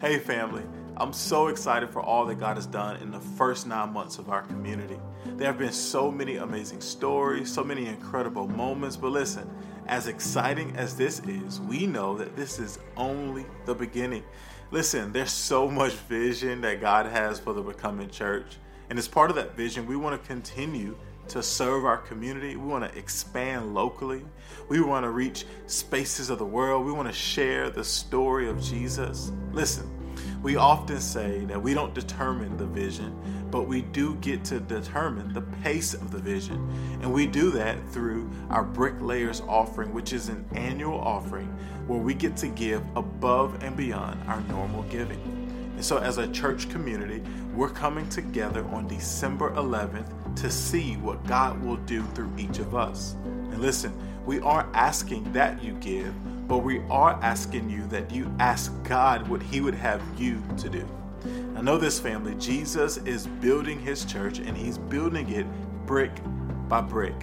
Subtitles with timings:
[0.00, 0.62] Hey, family.
[0.96, 4.30] I'm so excited for all that God has done in the first nine months of
[4.30, 4.98] our community.
[5.26, 9.46] There have been so many amazing stories, so many incredible moments, but listen,
[9.88, 14.24] as exciting as this is, we know that this is only the beginning.
[14.70, 18.56] Listen, there's so much vision that God has for the Becoming Church.
[18.88, 20.96] And as part of that vision, we want to continue
[21.30, 22.56] to serve our community.
[22.56, 24.24] We want to expand locally.
[24.68, 26.84] We want to reach spaces of the world.
[26.84, 29.30] We want to share the story of Jesus.
[29.52, 29.88] Listen,
[30.42, 33.16] we often say that we don't determine the vision,
[33.50, 36.68] but we do get to determine the pace of the vision.
[37.00, 41.46] And we do that through our Bricklayers offering, which is an annual offering
[41.86, 45.20] where we get to give above and beyond our normal giving.
[45.76, 47.22] And so, as a church community,
[47.54, 52.74] we're coming together on December 11th to see what God will do through each of
[52.74, 53.16] us.
[53.24, 53.92] And listen,
[54.26, 56.12] we aren't asking that you give,
[56.46, 60.68] but we are asking you that you ask God what He would have you to
[60.68, 60.86] do.
[61.56, 65.46] I know this family, Jesus is building His church and He's building it
[65.86, 66.12] brick
[66.68, 67.14] by brick.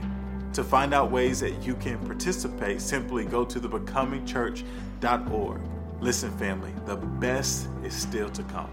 [0.54, 5.62] To find out ways that you can participate, simply go to thebecomingchurch.org.
[6.00, 8.70] Listen, family, the best is still to come.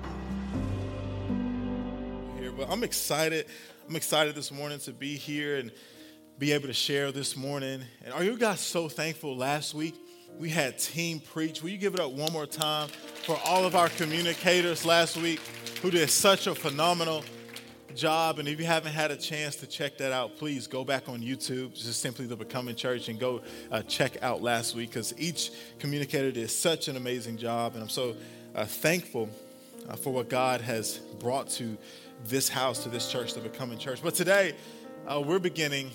[2.39, 3.47] Here, but I'm excited
[3.95, 5.71] I'm excited this morning to be here and
[6.37, 7.81] be able to share this morning.
[8.05, 9.95] And are you guys so thankful last week?
[10.37, 11.63] We had team preach.
[11.63, 15.39] Will you give it up one more time for all of our communicators last week
[15.81, 17.23] who did such a phenomenal
[17.95, 18.41] job?
[18.41, 21.21] And if you haven't had a chance to check that out, please go back on
[21.21, 25.53] YouTube, just simply the Becoming Church, and go uh, check out last week because each
[25.79, 27.75] communicator did such an amazing job.
[27.75, 28.17] And I'm so
[28.57, 29.31] uh, thankful
[29.89, 31.79] uh, for what God has brought to
[32.25, 34.03] this house, to this church, to becoming church.
[34.03, 34.55] But today,
[35.07, 35.91] uh, we're beginning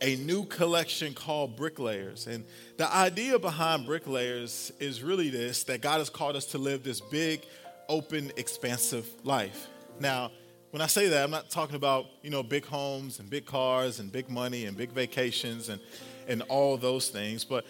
[0.00, 2.26] a new collection called Bricklayers.
[2.26, 2.44] And
[2.76, 7.00] the idea behind Bricklayers is really this that God has called us to live this
[7.00, 7.42] big,
[7.88, 9.68] open, expansive life.
[9.98, 10.30] Now,
[10.70, 13.98] when I say that, I'm not talking about, you know, big homes and big cars
[13.98, 15.80] and big money and big vacations and,
[16.28, 17.64] and all those things, but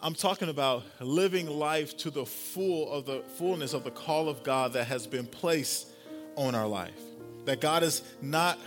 [0.00, 4.42] I'm talking about living life to the full of the fullness of the call of
[4.42, 5.88] God that has been placed
[6.36, 7.00] on our life.
[7.44, 8.58] That God has not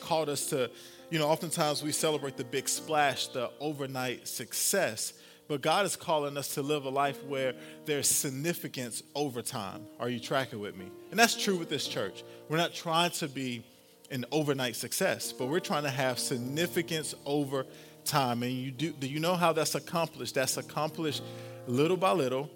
[0.00, 0.70] called us to,
[1.10, 5.12] you know, oftentimes we celebrate the big splash, the overnight success,
[5.48, 7.54] but God is calling us to live a life where
[7.84, 9.86] there's significance over time.
[10.00, 10.90] Are you tracking with me?
[11.10, 12.24] And that's true with this church.
[12.48, 13.62] We're not trying to be
[14.10, 17.64] an overnight success, but we're trying to have significance over
[18.04, 18.42] time.
[18.42, 20.34] And you do, do you know how that's accomplished?
[20.34, 21.22] That's accomplished
[21.66, 22.50] little by little,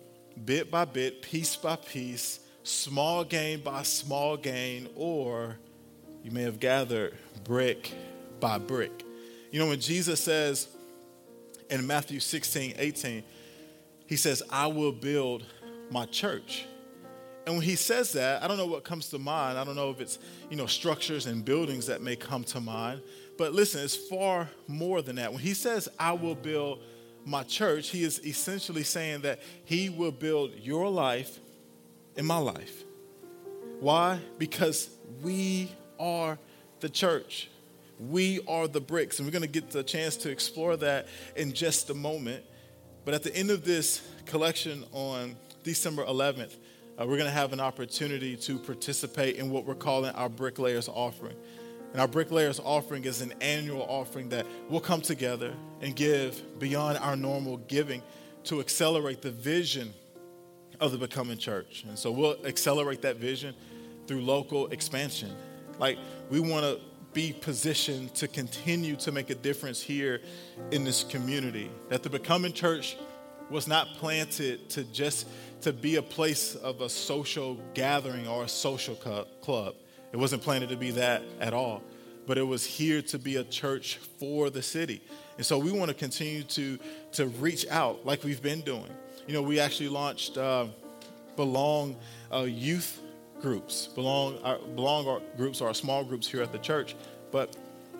[0.44, 5.58] bit by bit, piece by piece, small gain by small gain, or
[6.22, 7.92] you may have gathered brick
[8.38, 9.04] by brick.
[9.50, 10.68] You know, when Jesus says
[11.68, 13.22] in Matthew 16, 18,
[14.06, 15.44] he says, I will build
[15.90, 16.66] my church.
[17.46, 19.58] And when he says that, I don't know what comes to mind.
[19.58, 20.18] I don't know if it's,
[20.50, 23.02] you know, structures and buildings that may come to mind.
[23.38, 25.32] But listen, it's far more than that.
[25.32, 26.82] When he says, I will build
[27.24, 31.40] my church, he is essentially saying that he will build your life
[32.20, 32.84] in my life.
[33.80, 34.20] Why?
[34.36, 34.90] Because
[35.22, 36.38] we are
[36.80, 37.48] the church.
[37.98, 39.18] We are the bricks.
[39.18, 42.44] And we're going to get the chance to explore that in just a moment.
[43.06, 46.52] But at the end of this collection on December 11th,
[47.00, 50.90] uh, we're going to have an opportunity to participate in what we're calling our Bricklayers
[50.90, 51.36] Offering.
[51.92, 56.98] And our Bricklayers Offering is an annual offering that we'll come together and give beyond
[56.98, 58.02] our normal giving
[58.44, 59.94] to accelerate the vision
[60.80, 61.84] of the Becoming Church.
[61.86, 63.54] And so we'll accelerate that vision
[64.06, 65.30] through local expansion.
[65.78, 65.98] Like,
[66.30, 66.80] we want to
[67.12, 70.20] be positioned to continue to make a difference here
[70.70, 71.70] in this community.
[71.88, 72.96] That the Becoming Church
[73.50, 75.26] was not planted to just
[75.62, 79.74] to be a place of a social gathering or a social club.
[80.12, 81.82] It wasn't planted to be that at all.
[82.26, 85.02] But it was here to be a church for the city.
[85.36, 86.78] And so we want to continue to,
[87.12, 88.90] to reach out like we've been doing
[89.26, 90.66] you know, we actually launched uh,
[91.36, 91.96] Belong
[92.32, 93.00] uh, Youth
[93.40, 93.86] Groups.
[93.88, 96.94] Belong, our, Belong our groups are small groups here at the church.
[97.30, 97.56] But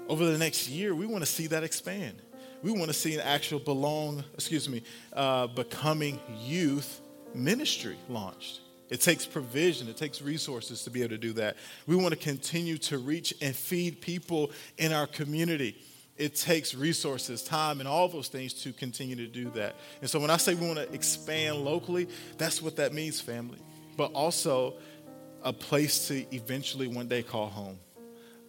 [0.08, 2.20] over the next year, we want to see that expand.
[2.62, 4.82] We want to see an actual Belong, excuse me,
[5.12, 7.00] uh, Becoming Youth
[7.34, 8.61] ministry launched.
[8.90, 11.56] It takes provision, it takes resources to be able to do that.
[11.87, 15.76] We want to continue to reach and feed people in our community
[16.20, 19.75] it takes resources, time, and all those things to continue to do that.
[20.02, 23.58] And so when I say we want to expand locally, that's what that means, family.
[23.96, 24.75] But also
[25.43, 27.78] a place to eventually one day call home.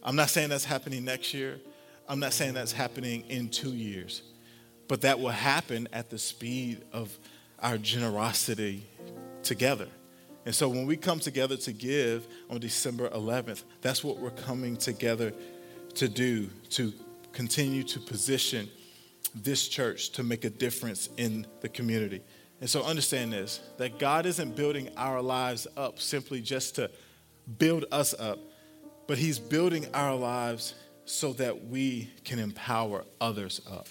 [0.03, 1.61] I'm not saying that's happening next year.
[2.09, 4.21] I'm not saying that's happening in two years.
[4.89, 7.17] But that will happen at the speed of
[7.59, 8.85] our generosity
[9.43, 9.87] together.
[10.45, 14.75] And so when we come together to give on December 11th, that's what we're coming
[14.75, 15.31] together
[15.93, 16.91] to do, to
[17.33, 18.69] continue to position
[19.35, 22.21] this church to make a difference in the community.
[22.59, 26.91] And so understand this that God isn't building our lives up simply just to
[27.57, 28.39] build us up,
[29.07, 30.75] but He's building our lives
[31.05, 33.87] so that we can empower others up.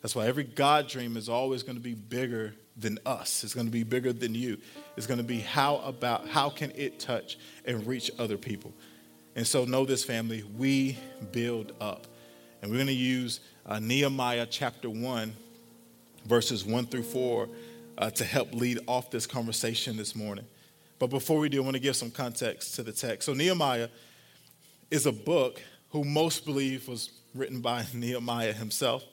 [0.00, 3.44] That's why every God dream is always going to be bigger than us.
[3.44, 4.58] It's going to be bigger than you.
[4.96, 8.72] It's going to be how about how can it touch and reach other people.
[9.36, 10.98] And so know this family, we
[11.30, 12.06] build up.
[12.62, 15.34] And we're going to use uh, Nehemiah chapter 1
[16.26, 17.48] verses 1 through 4
[17.98, 20.44] uh, to help lead off this conversation this morning.
[21.00, 23.26] But before we do, I want to give some context to the text.
[23.26, 23.88] So Nehemiah
[24.92, 25.60] is a book
[25.90, 29.04] who most believe was written by Nehemiah himself.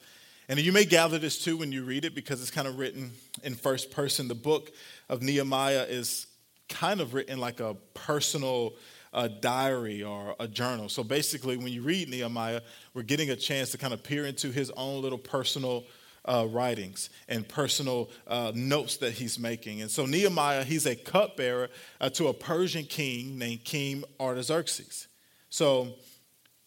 [0.48, 3.12] And you may gather this too when you read it because it's kind of written
[3.44, 4.28] in first person.
[4.28, 4.72] The book
[5.10, 6.28] of Nehemiah is
[6.68, 8.74] kind of written like a personal
[9.14, 10.90] uh, diary or a journal.
[10.90, 12.62] So basically, when you read Nehemiah,
[12.94, 15.86] we're getting a chance to kind of peer into his own little personal
[16.26, 19.82] uh, writings and personal uh, notes that he's making.
[19.82, 21.70] And so Nehemiah, he's a cupbearer
[22.00, 25.08] uh, to a Persian king named King Artaxerxes.
[25.50, 25.96] So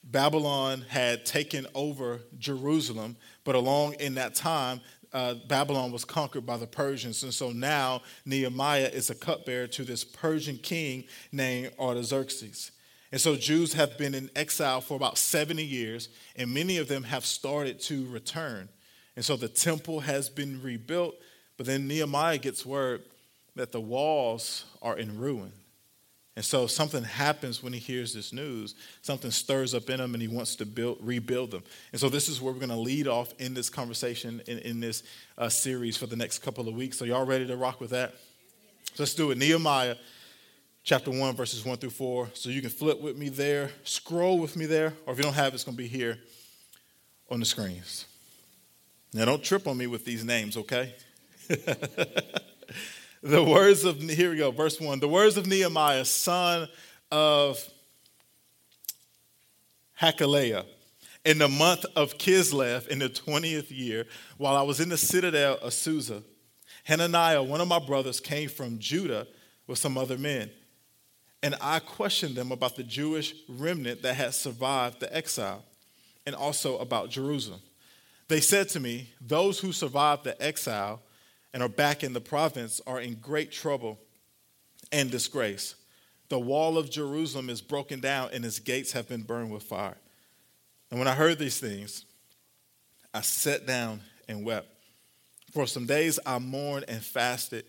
[0.02, 4.80] Babylon had taken over Jerusalem, but along in that time,
[5.12, 7.22] uh, Babylon was conquered by the Persians.
[7.22, 12.72] And so now Nehemiah is a cupbearer to this Persian king named Artaxerxes.
[13.10, 17.02] And so Jews have been in exile for about 70 years, and many of them
[17.02, 18.70] have started to return.
[19.16, 21.14] And so the temple has been rebuilt,
[21.58, 23.02] but then Nehemiah gets word
[23.54, 25.52] that the walls are in ruin.
[26.34, 28.74] And so something happens when he hears this news.
[29.02, 31.62] Something stirs up in him and he wants to build, rebuild them.
[31.92, 34.80] And so this is where we're going to lead off in this conversation, in, in
[34.80, 35.02] this
[35.36, 36.96] uh, series for the next couple of weeks.
[36.96, 38.14] So y'all ready to rock with that?
[38.94, 39.38] So let's do it.
[39.38, 39.96] Nehemiah
[40.84, 42.30] chapter 1, verses 1 through 4.
[42.32, 45.34] So you can flip with me there, scroll with me there, or if you don't
[45.34, 46.18] have it, it's going to be here
[47.30, 48.06] on the screens.
[49.12, 50.94] Now don't trip on me with these names, okay?
[53.22, 55.00] the words of, here we go, verse 1.
[55.00, 56.68] The words of Nehemiah, son
[57.10, 57.64] of
[60.00, 60.64] Hachaliah,
[61.24, 64.06] in the month of Kislev in the 20th year,
[64.38, 66.22] while I was in the citadel of Susa,
[66.84, 69.28] Hananiah, one of my brothers, came from Judah
[69.68, 70.50] with some other men.
[71.44, 75.62] And I questioned them about the Jewish remnant that had survived the exile
[76.26, 77.60] and also about Jerusalem.
[78.26, 81.02] They said to me, Those who survived the exile
[81.52, 83.98] and are back in the province are in great trouble
[84.90, 85.74] and disgrace.
[86.28, 89.96] The wall of Jerusalem is broken down and its gates have been burned with fire.
[90.90, 92.04] And when I heard these things,
[93.12, 94.68] I sat down and wept.
[95.52, 97.64] For some days I mourned and fasted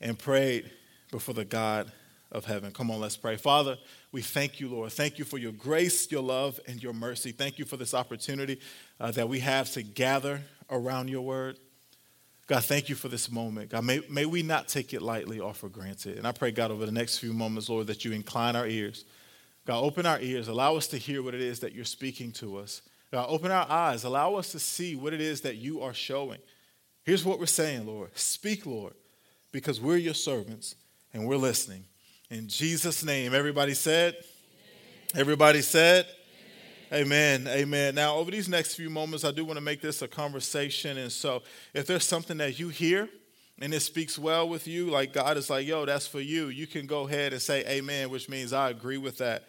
[0.00, 0.70] and prayed
[1.10, 1.90] before the God
[2.30, 2.70] of heaven.
[2.70, 3.36] Come on, let's pray.
[3.36, 3.76] Father,
[4.12, 4.92] we thank you, Lord.
[4.92, 7.32] Thank you for your grace, your love, and your mercy.
[7.32, 8.60] Thank you for this opportunity
[9.00, 10.40] uh, that we have to gather
[10.70, 11.58] around your word.
[12.50, 13.70] God, thank you for this moment.
[13.70, 16.18] God, may, may we not take it lightly or for granted.
[16.18, 19.04] And I pray, God, over the next few moments, Lord, that you incline our ears.
[19.68, 20.48] God, open our ears.
[20.48, 22.82] Allow us to hear what it is that you're speaking to us.
[23.12, 24.02] God, open our eyes.
[24.02, 26.40] Allow us to see what it is that you are showing.
[27.04, 28.10] Here's what we're saying, Lord.
[28.18, 28.94] Speak, Lord,
[29.52, 30.74] because we're your servants
[31.14, 31.84] and we're listening.
[32.30, 34.16] In Jesus' name, everybody said,
[35.14, 36.06] Everybody said,
[36.92, 37.46] Amen.
[37.46, 37.94] Amen.
[37.94, 40.98] Now, over these next few moments, I do want to make this a conversation.
[40.98, 41.42] And so,
[41.72, 43.08] if there's something that you hear
[43.60, 46.66] and it speaks well with you, like God is like, yo, that's for you, you
[46.66, 49.44] can go ahead and say amen, which means I agree with that.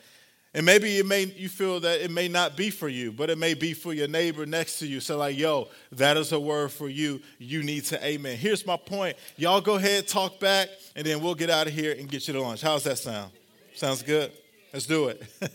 [0.53, 3.39] And maybe it may you feel that it may not be for you, but it
[3.39, 4.99] may be for your neighbor next to you.
[4.99, 7.21] So, like, yo, that is a word for you.
[7.39, 8.37] You need to amen.
[8.37, 9.17] Here's my point.
[9.37, 12.35] Y'all go ahead, talk back, and then we'll get out of here and get you
[12.35, 12.61] to lunch.
[12.61, 13.31] How's that sound?
[13.73, 14.31] Sounds good?
[14.73, 15.23] Let's do it.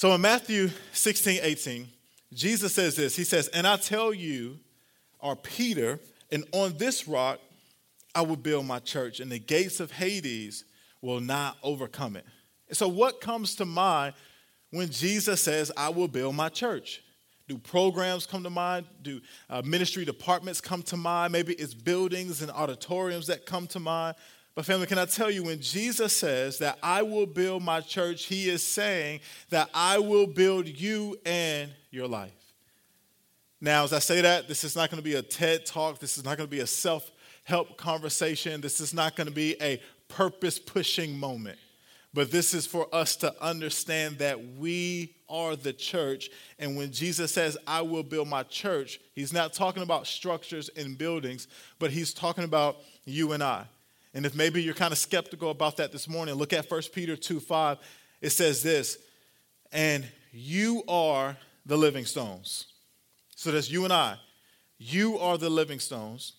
[0.00, 1.86] So in Matthew 16, 18,
[2.32, 4.58] Jesus says this He says, And I tell you,
[5.20, 6.00] are Peter,
[6.32, 7.38] and on this rock
[8.14, 10.64] I will build my church, and the gates of Hades
[11.02, 12.24] will not overcome it.
[12.72, 14.14] so, what comes to mind
[14.70, 17.02] when Jesus says, I will build my church?
[17.46, 18.86] Do programs come to mind?
[19.02, 21.30] Do uh, ministry departments come to mind?
[21.30, 24.16] Maybe it's buildings and auditoriums that come to mind.
[24.54, 28.24] But, family, can I tell you, when Jesus says that I will build my church,
[28.24, 32.32] he is saying that I will build you and your life.
[33.60, 35.98] Now, as I say that, this is not going to be a TED talk.
[35.98, 37.10] This is not going to be a self
[37.44, 38.60] help conversation.
[38.60, 41.58] This is not going to be a purpose pushing moment.
[42.12, 46.28] But this is for us to understand that we are the church.
[46.58, 50.98] And when Jesus says, I will build my church, he's not talking about structures and
[50.98, 51.46] buildings,
[51.78, 53.66] but he's talking about you and I.
[54.12, 57.16] And if maybe you're kind of skeptical about that this morning, look at 1 Peter
[57.16, 57.78] 2 5.
[58.20, 58.98] It says this,
[59.72, 62.66] and you are the living stones.
[63.36, 64.16] So that's you and I.
[64.78, 66.34] You are the living stones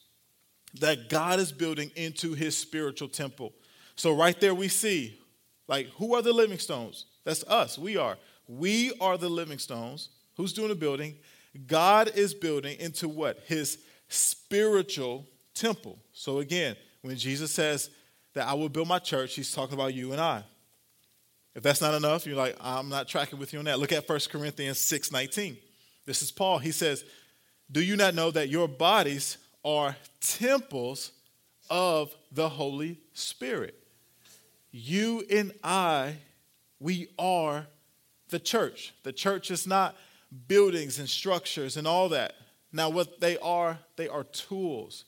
[0.79, 3.53] that God is building into his spiritual temple.
[3.95, 5.19] So, right there, we see
[5.67, 7.05] like, who are the living stones?
[7.23, 7.77] That's us.
[7.77, 8.17] We are.
[8.47, 10.09] We are the living stones.
[10.35, 11.15] Who's doing the building?
[11.67, 13.39] God is building into what?
[13.45, 15.99] His spiritual temple.
[16.13, 17.89] So, again, when Jesus says
[18.33, 20.43] that I will build my church, he's talking about you and I.
[21.53, 23.79] If that's not enough, you're like, I'm not tracking with you on that.
[23.79, 25.57] Look at 1 Corinthians 6 19.
[26.05, 26.59] This is Paul.
[26.59, 27.03] He says,
[27.71, 31.11] Do you not know that your bodies are temples
[31.69, 33.75] of the Holy Spirit?
[34.71, 36.15] You and I,
[36.79, 37.67] we are
[38.29, 38.93] the church.
[39.03, 39.95] The church is not
[40.47, 42.35] buildings and structures and all that.
[42.71, 45.03] Now, what they are, they are tools.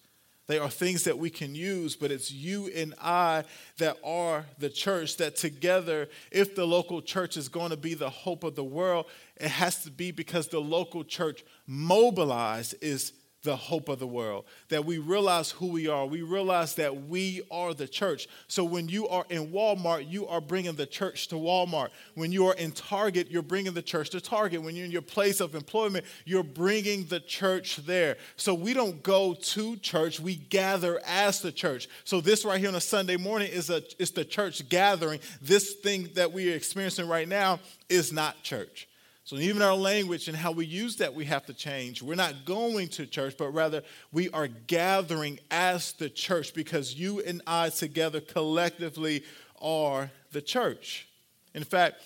[0.48, 3.46] They are things that we can use, but it's you and I
[3.78, 5.18] that are the church.
[5.18, 9.06] That together, if the local church is going to be the hope of the world,
[9.38, 14.46] it has to be because the local church mobilized is the hope of the world,
[14.70, 16.06] that we realize who we are.
[16.06, 18.28] We realize that we are the church.
[18.48, 21.90] So when you are in Walmart, you are bringing the church to Walmart.
[22.16, 24.64] When you are in Target, you're bringing the church to Target.
[24.64, 28.18] When you're in your place of employment, you're bringing the church there.
[28.38, 31.90] So we don't go to church, we gather as the church.
[32.06, 35.20] So this right here on a Sunday morning is a is the church gathering.
[35.42, 37.60] This thing that we are experiencing right now
[37.90, 38.88] is not church.
[39.26, 42.02] So even our language and how we use that, we have to change.
[42.02, 47.22] We're not going to church, but rather we are gathering as the church because you
[47.22, 49.24] and I together collectively
[49.62, 51.08] are the church.
[51.54, 52.02] In fact,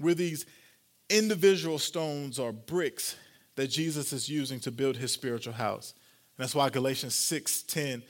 [0.00, 0.46] we're these
[1.08, 3.14] individual stones or bricks
[3.54, 5.94] that Jesus is using to build his spiritual house.
[6.36, 8.02] And that's why Galatians 6:10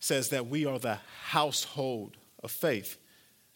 [0.00, 2.98] says that we are the household of faith.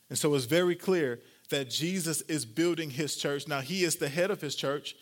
[0.09, 3.49] And so it's very clear that Jesus is building his church.
[3.49, 4.97] Now, he is the head of his church,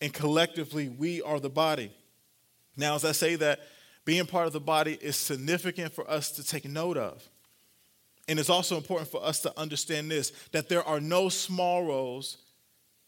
[0.00, 1.92] and collectively, we are the body.
[2.76, 3.60] Now, as I say that,
[4.04, 7.28] being part of the body is significant for us to take note of.
[8.28, 12.38] And it's also important for us to understand this that there are no small roles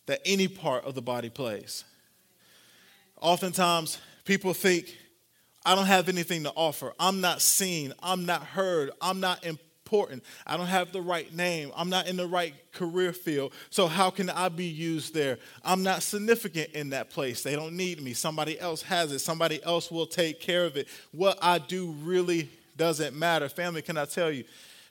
[0.07, 1.85] that any part of the body plays.
[3.21, 4.97] Oftentimes, people think,
[5.64, 6.92] I don't have anything to offer.
[6.99, 7.92] I'm not seen.
[8.02, 8.90] I'm not heard.
[9.00, 10.25] I'm not important important.
[10.46, 11.70] I don't have the right name.
[11.76, 13.52] I'm not in the right career field.
[13.68, 15.38] So, how can I be used there?
[15.62, 17.42] I'm not significant in that place.
[17.42, 18.14] They don't need me.
[18.14, 19.18] Somebody else has it.
[19.18, 20.88] Somebody else will take care of it.
[21.11, 23.50] What I do really doesn't matter.
[23.50, 24.44] Family, can I tell you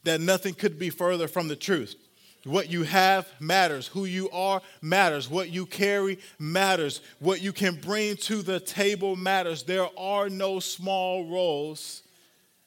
[0.03, 1.95] that nothing could be further from the truth?
[2.43, 3.87] What you have matters.
[3.87, 5.27] Who you are matters.
[5.27, 7.01] What you carry matters.
[7.17, 9.63] What you can bring to the table matters.
[9.63, 12.03] There are no small roles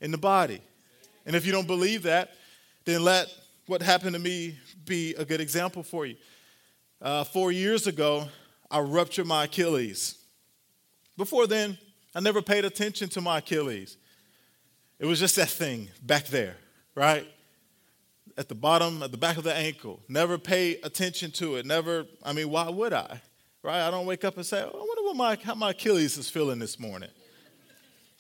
[0.00, 0.60] in the body.
[1.26, 2.30] And if you don't believe that,
[2.84, 3.28] then let
[3.66, 6.16] what happened to me be a good example for you.
[7.00, 8.28] Uh, four years ago,
[8.70, 10.18] I ruptured my Achilles.
[11.16, 11.78] Before then,
[12.14, 13.96] I never paid attention to my Achilles.
[14.98, 16.56] It was just that thing back there,
[16.94, 17.26] right?
[18.36, 20.00] At the bottom, at the back of the ankle.
[20.08, 21.66] Never pay attention to it.
[21.66, 23.20] Never, I mean, why would I?
[23.62, 23.86] Right?
[23.86, 26.28] I don't wake up and say, oh, I wonder what my, how my Achilles is
[26.28, 27.10] feeling this morning.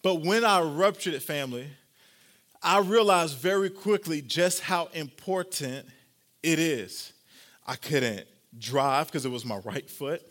[0.02, 1.68] But when I ruptured it, family,
[2.64, 5.86] I realized very quickly just how important
[6.42, 7.12] it is.
[7.66, 8.26] I couldn't
[8.58, 10.22] drive because it was my right foot.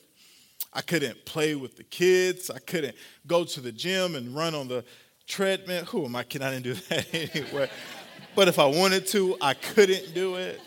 [0.74, 2.50] I couldn't play with the kids.
[2.50, 2.96] I couldn't
[3.28, 4.84] go to the gym and run on the
[5.28, 5.86] treadmill.
[5.86, 6.48] Who am I kidding?
[6.48, 7.70] I didn't do that anyway.
[8.34, 10.60] but if I wanted to, I couldn't do it.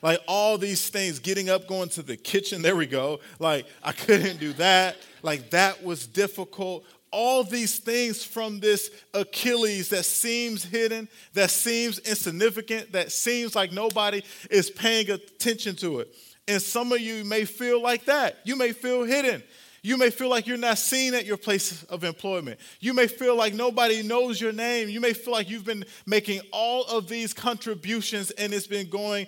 [0.00, 3.20] Like all these things, getting up, going to the kitchen, there we go.
[3.38, 4.96] Like I couldn't do that.
[5.22, 11.98] Like that was difficult all these things from this Achilles that seems hidden, that seems
[12.00, 16.14] insignificant, that seems like nobody is paying attention to it.
[16.46, 18.38] And some of you may feel like that.
[18.44, 19.42] You may feel hidden.
[19.82, 22.60] You may feel like you're not seen at your place of employment.
[22.80, 24.88] You may feel like nobody knows your name.
[24.88, 29.26] You may feel like you've been making all of these contributions and it's been going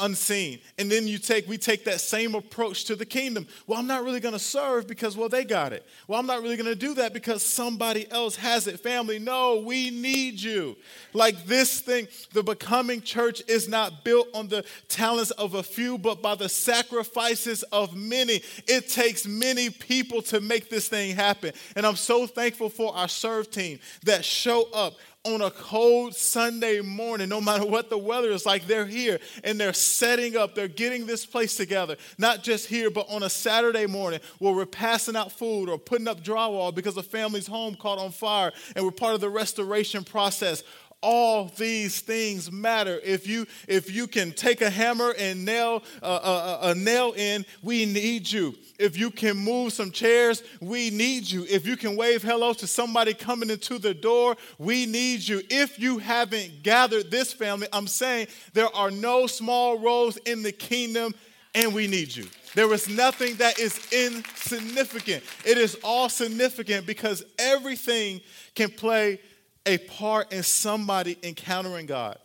[0.00, 0.60] unseen.
[0.78, 3.46] And then you take we take that same approach to the kingdom.
[3.66, 5.86] Well, I'm not really going to serve because well they got it.
[6.06, 8.80] Well, I'm not really going to do that because somebody else has it.
[8.80, 10.76] Family, no, we need you.
[11.12, 15.98] Like this thing, the becoming church is not built on the talents of a few
[15.98, 18.42] but by the sacrifices of many.
[18.68, 21.52] It takes many people to make this thing happen.
[21.74, 24.94] And I'm so thankful for our serve team that show up
[25.24, 29.60] on a cold Sunday morning, no matter what the weather is like, they're here and
[29.60, 31.96] they're setting up, they're getting this place together.
[32.16, 36.08] Not just here, but on a Saturday morning where we're passing out food or putting
[36.08, 40.04] up drywall because a family's home caught on fire and we're part of the restoration
[40.04, 40.62] process
[41.02, 43.00] all these things matter.
[43.02, 47.46] If you if you can take a hammer and nail a, a, a, nail in,
[47.62, 48.54] we need you.
[48.78, 51.46] If you can move some chairs, we need you.
[51.48, 55.42] If you can wave hello to somebody coming into the door, we need you.
[55.50, 60.52] If you haven't gathered this family, I'm saying there are no small roles in the
[60.52, 61.14] kingdom,
[61.54, 62.26] and we need you.
[62.54, 65.22] There is nothing that is insignificant.
[65.44, 68.20] It is all significant because everything
[68.54, 69.20] can play
[69.66, 72.18] a part in somebody encountering God.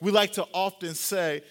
[0.00, 1.42] We like to often say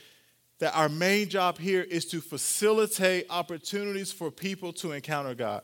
[0.60, 5.64] that our main job here is to facilitate opportunities for people to encounter God.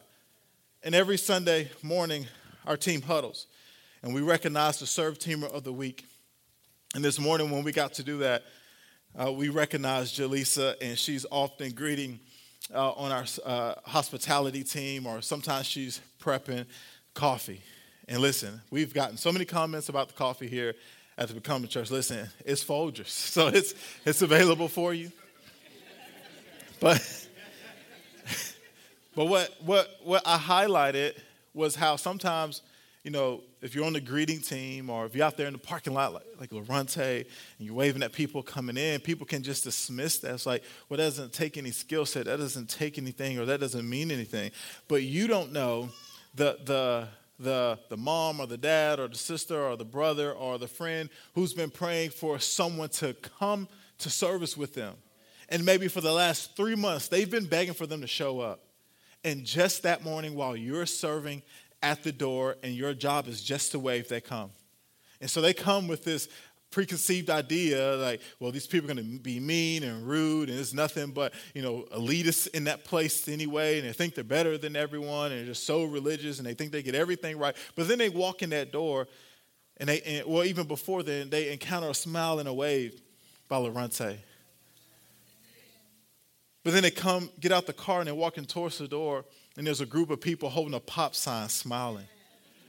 [0.84, 2.28] And every Sunday morning,
[2.66, 3.48] our team huddles
[4.04, 6.06] and we recognize the serve teamer of the week.
[6.96, 8.44] And this morning, when we got to do that,
[9.16, 12.20] uh, we recognized Jaleesa, and she's often greeting
[12.74, 16.66] uh, on our uh, hospitality team, or sometimes she's prepping
[17.14, 17.62] coffee.
[18.12, 20.76] And listen, we've gotten so many comments about the coffee here
[21.18, 21.90] at the Becoming Church.
[21.90, 23.74] Listen, it's Folgers, so it's
[24.06, 25.14] it's available for you.
[26.82, 27.28] But
[29.16, 31.14] but what what what I highlighted
[31.54, 32.62] was how sometimes
[33.06, 35.60] you know, if you're on the greeting team or if you're out there in the
[35.60, 39.64] parking lot like, like Lorante and you're waving at people coming in, people can just
[39.64, 40.34] dismiss that.
[40.34, 43.60] It's like, well, that doesn't take any skill set, that doesn't take anything, or that
[43.60, 44.52] doesn't mean anything.
[44.88, 45.90] But you don't know
[46.36, 47.08] the, the,
[47.42, 51.10] the, the mom or the dad or the sister or the brother or the friend
[51.34, 53.68] who's been praying for someone to come
[54.00, 54.96] to service with them.
[55.50, 58.64] And maybe for the last three months, they've been begging for them to show up.
[59.24, 61.42] And just that morning, while you're serving
[61.84, 64.52] at the door, and your job is just to wave, they come.
[65.20, 66.30] And so they come with this
[66.72, 70.74] preconceived idea like, well, these people are going to be mean and rude, and it's
[70.74, 74.76] nothing but, you know, elitists in that place anyway, and they think they're better than
[74.76, 77.56] everyone, and they're just so religious, and they think they get everything right.
[77.76, 79.08] But then they walk in that door,
[79.78, 83.02] and they, and, well, even before then, they encounter a smile and a wave
[83.48, 84.18] by Lorente.
[86.64, 89.26] But then they come, get out the car, and they're walking towards the door,
[89.58, 92.08] and there's a group of people holding a pop sign smiling.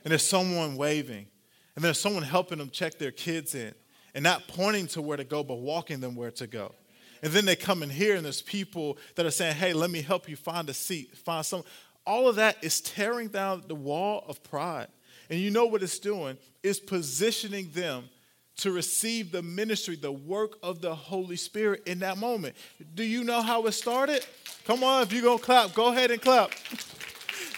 [0.05, 1.27] And there's someone waving.
[1.75, 3.73] And there's someone helping them check their kids in
[4.15, 6.75] and not pointing to where to go, but walking them where to go.
[7.23, 10.03] And then they come in here and there's people that are saying, hey, let me
[10.03, 11.63] help you find a seat, find some.
[12.05, 14.89] All of that is tearing down the wall of pride.
[15.31, 16.37] And you know what it's doing?
[16.63, 18.09] It's positioning them
[18.57, 22.55] to receive the ministry, the work of the Holy Spirit in that moment.
[22.95, 24.27] Do you know how it started?
[24.65, 26.51] Come on, if you're going to clap, go ahead and clap.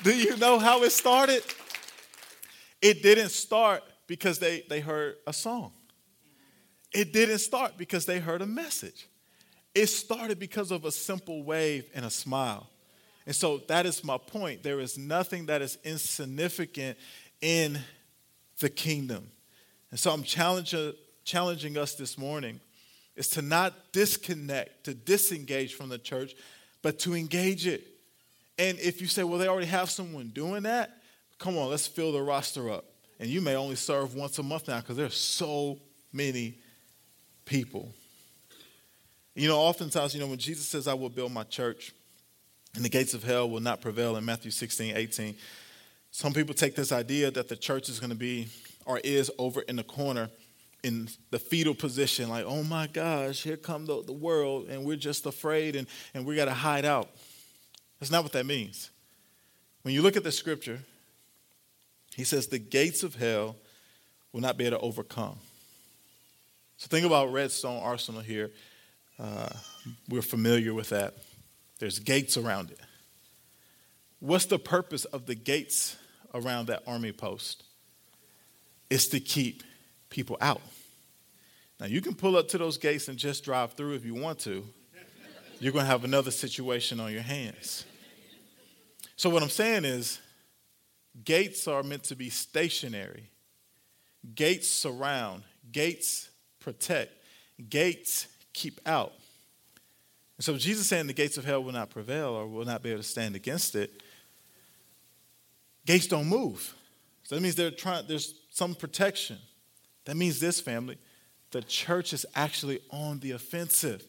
[0.03, 1.43] Do you know how it started?
[2.81, 5.73] It didn't start because they, they heard a song.
[6.95, 9.09] It didn't start because they heard a message.
[9.75, 12.69] It started because of a simple wave and a smile.
[13.27, 14.63] And so that is my point.
[14.63, 16.97] There is nothing that is insignificant
[17.41, 17.79] in
[18.61, 19.27] the kingdom.
[19.91, 20.93] And so I'm challenging,
[21.25, 22.61] challenging us this morning
[23.17, 26.35] is to not disconnect, to disengage from the church,
[26.83, 27.85] but to engage it.
[28.59, 30.99] And if you say, well, they already have someone doing that,
[31.39, 32.85] come on, let's fill the roster up.
[33.19, 35.81] And you may only serve once a month now because there's so
[36.13, 36.59] many
[37.45, 37.93] people.
[39.35, 41.93] You know, oftentimes, you know, when Jesus says, I will build my church
[42.75, 45.35] and the gates of hell will not prevail in Matthew 16, 18,
[46.11, 48.49] some people take this idea that the church is going to be
[48.87, 50.29] or is over in the corner
[50.85, 54.97] in the fetal position, like, oh my gosh, here come the, the world, and we're
[54.97, 57.09] just afraid and, and we got to hide out.
[57.99, 58.91] That's not what that means.
[59.83, 60.81] When you look at the scripture,
[62.15, 63.57] he says, the gates of hell
[64.33, 65.39] will not be able to overcome.
[66.85, 68.51] So think about Redstone Arsenal here.
[69.19, 69.49] Uh,
[70.11, 71.15] we're familiar with that.
[71.79, 72.79] There's gates around it.
[74.21, 75.97] What's the purpose of the gates
[76.35, 77.65] around that army post?
[78.91, 79.63] It's to keep
[80.11, 80.61] people out.
[81.81, 84.41] Now, you can pull up to those gates and just drive through if you want
[84.41, 84.63] to.
[85.61, 87.87] You're going to have another situation on your hands.
[89.17, 90.21] So, what I'm saying is,
[91.25, 93.31] gates are meant to be stationary.
[94.35, 96.29] Gates surround, gates
[96.65, 97.13] protect,
[97.69, 99.13] gates keep out.
[100.37, 102.91] And so, Jesus saying the gates of hell will not prevail or will not be
[102.91, 104.03] able to stand against it.
[105.87, 106.75] Gates don't move.
[107.25, 109.39] So that means they're trying, there's some protection.
[110.07, 110.99] That means this, family,
[111.51, 114.07] the church is actually on the offensive.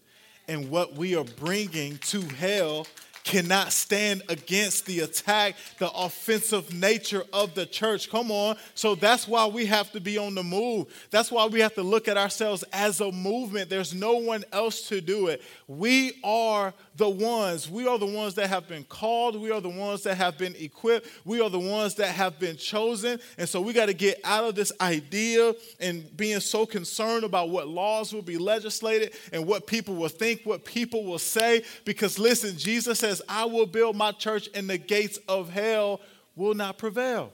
[0.47, 2.87] And what we are bringing to hell
[3.25, 8.09] cannot stand against the attack, the offensive nature of the church.
[8.09, 8.55] Come on.
[8.75, 10.87] So that's why we have to be on the move.
[11.09, 13.69] That's why we have to look at ourselves as a movement.
[13.69, 15.41] There's no one else to do it.
[15.67, 17.69] We are the ones.
[17.69, 19.39] We are the ones that have been called.
[19.39, 21.07] We are the ones that have been equipped.
[21.25, 23.19] We are the ones that have been chosen.
[23.37, 27.49] And so we got to get out of this idea and being so concerned about
[27.49, 31.63] what laws will be legislated and what people will think, what people will say.
[31.83, 35.99] Because listen, Jesus says, I will build my church and the gates of hell
[36.35, 37.33] will not prevail.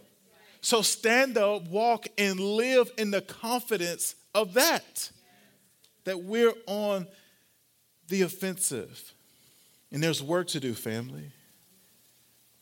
[0.62, 5.12] So stand up, walk, and live in the confidence of that.
[6.06, 7.08] That we're on
[8.08, 9.14] the offensive.
[9.92, 11.32] And there's work to do, family.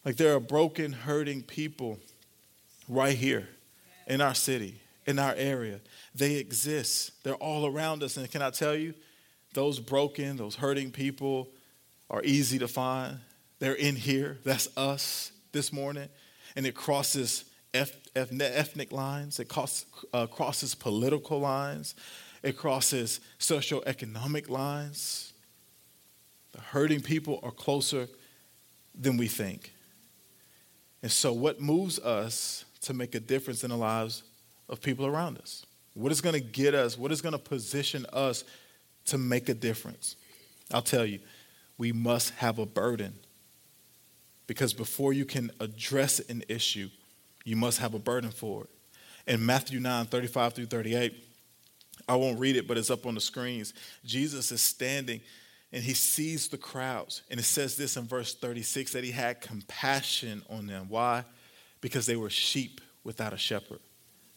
[0.03, 1.99] Like there are broken, hurting people
[2.87, 3.47] right here
[4.07, 5.79] in our city, in our area.
[6.15, 8.17] They exist, they're all around us.
[8.17, 8.93] And can I tell you,
[9.53, 11.49] those broken, those hurting people
[12.09, 13.19] are easy to find.
[13.59, 14.37] They're in here.
[14.43, 16.09] That's us this morning.
[16.55, 19.51] And it crosses ethnic lines, it
[20.13, 21.93] uh, crosses political lines,
[22.41, 25.28] it crosses socioeconomic lines.
[26.51, 28.07] The hurting people are closer
[28.99, 29.73] than we think.
[31.01, 34.23] And so, what moves us to make a difference in the lives
[34.67, 35.65] of people around us?
[35.93, 36.97] What is going to get us?
[36.97, 38.43] What is going to position us
[39.05, 40.15] to make a difference?
[40.71, 41.19] I'll tell you,
[41.77, 43.13] we must have a burden.
[44.47, 46.89] Because before you can address an issue,
[47.45, 48.69] you must have a burden for it.
[49.31, 51.13] In Matthew 9 35 through 38,
[52.07, 53.73] I won't read it, but it's up on the screens.
[54.03, 55.21] Jesus is standing
[55.71, 57.21] and he sees the crowds.
[57.29, 60.87] And it says this in verse 36 that he had compassion on them.
[60.89, 61.25] Why?
[61.81, 63.79] Because they were sheep without a shepherd,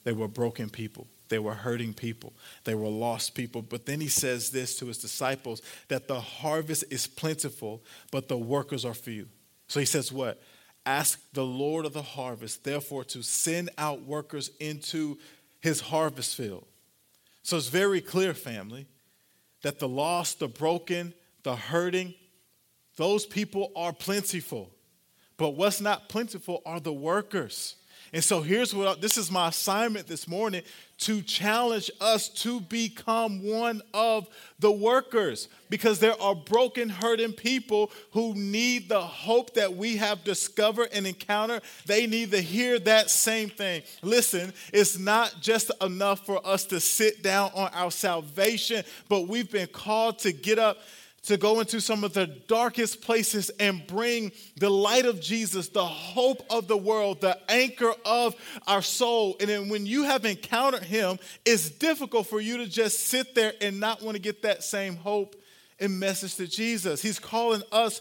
[0.04, 1.06] they were broken people.
[1.28, 2.34] They were hurting people.
[2.64, 3.62] They were lost people.
[3.62, 8.36] But then he says this to his disciples that the harvest is plentiful, but the
[8.36, 9.28] workers are few.
[9.66, 10.42] So he says, What?
[10.84, 15.18] Ask the Lord of the harvest, therefore, to send out workers into
[15.60, 16.66] his harvest field.
[17.42, 18.86] So it's very clear, family,
[19.62, 22.14] that the lost, the broken, the hurting,
[22.96, 24.70] those people are plentiful.
[25.36, 27.76] But what's not plentiful are the workers.
[28.14, 30.62] And so here's what this is my assignment this morning
[30.98, 34.28] to challenge us to become one of
[34.58, 40.24] the workers because there are broken, hurting people who need the hope that we have
[40.24, 41.62] discovered and encountered.
[41.86, 43.82] They need to hear that same thing.
[44.02, 49.50] Listen, it's not just enough for us to sit down on our salvation, but we've
[49.50, 50.76] been called to get up
[51.22, 55.84] to go into some of the darkest places and bring the light of Jesus, the
[55.84, 58.34] hope of the world, the anchor of
[58.66, 59.36] our soul.
[59.38, 63.52] And then when you have encountered him, it's difficult for you to just sit there
[63.60, 65.36] and not want to get that same hope
[65.78, 67.00] and message to Jesus.
[67.02, 68.00] He's calling us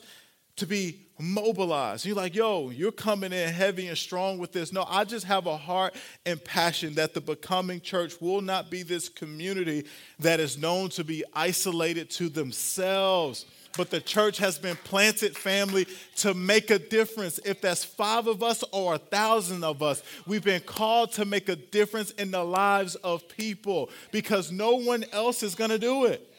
[0.61, 2.05] to be mobilized.
[2.05, 4.71] You're like, yo, you're coming in heavy and strong with this.
[4.71, 8.83] No, I just have a heart and passion that the becoming church will not be
[8.83, 9.85] this community
[10.19, 13.47] that is known to be isolated to themselves.
[13.75, 17.39] But the church has been planted, family, to make a difference.
[17.43, 21.49] If that's five of us or a thousand of us, we've been called to make
[21.49, 26.05] a difference in the lives of people because no one else is going to do
[26.05, 26.30] it.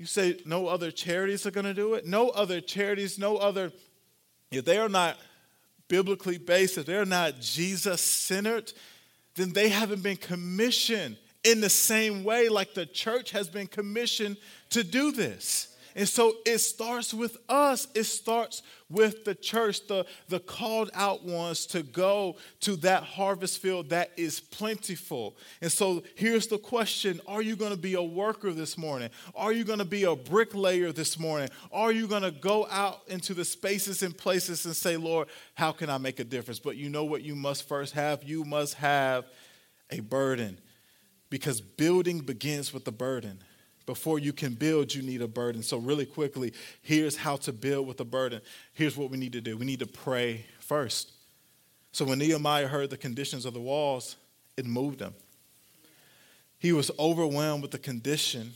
[0.00, 2.06] You say no other charities are going to do it?
[2.06, 3.70] No other charities, no other,
[4.50, 5.18] if they are not
[5.88, 8.72] biblically based, if they're not Jesus centered,
[9.34, 14.38] then they haven't been commissioned in the same way like the church has been commissioned
[14.70, 15.76] to do this.
[15.94, 17.88] And so it starts with us.
[17.94, 23.60] It starts with the church, the, the called out ones to go to that harvest
[23.60, 25.36] field that is plentiful.
[25.60, 29.10] And so here's the question Are you going to be a worker this morning?
[29.34, 31.48] Are you going to be a bricklayer this morning?
[31.72, 35.72] Are you going to go out into the spaces and places and say, Lord, how
[35.72, 36.58] can I make a difference?
[36.58, 38.22] But you know what you must first have?
[38.24, 39.26] You must have
[39.90, 40.58] a burden
[41.30, 43.42] because building begins with the burden.
[43.86, 45.62] Before you can build, you need a burden.
[45.62, 48.40] So, really quickly, here's how to build with a burden.
[48.72, 51.12] Here's what we need to do we need to pray first.
[51.92, 54.16] So, when Nehemiah heard the conditions of the walls,
[54.56, 55.14] it moved him.
[56.58, 58.52] He was overwhelmed with the condition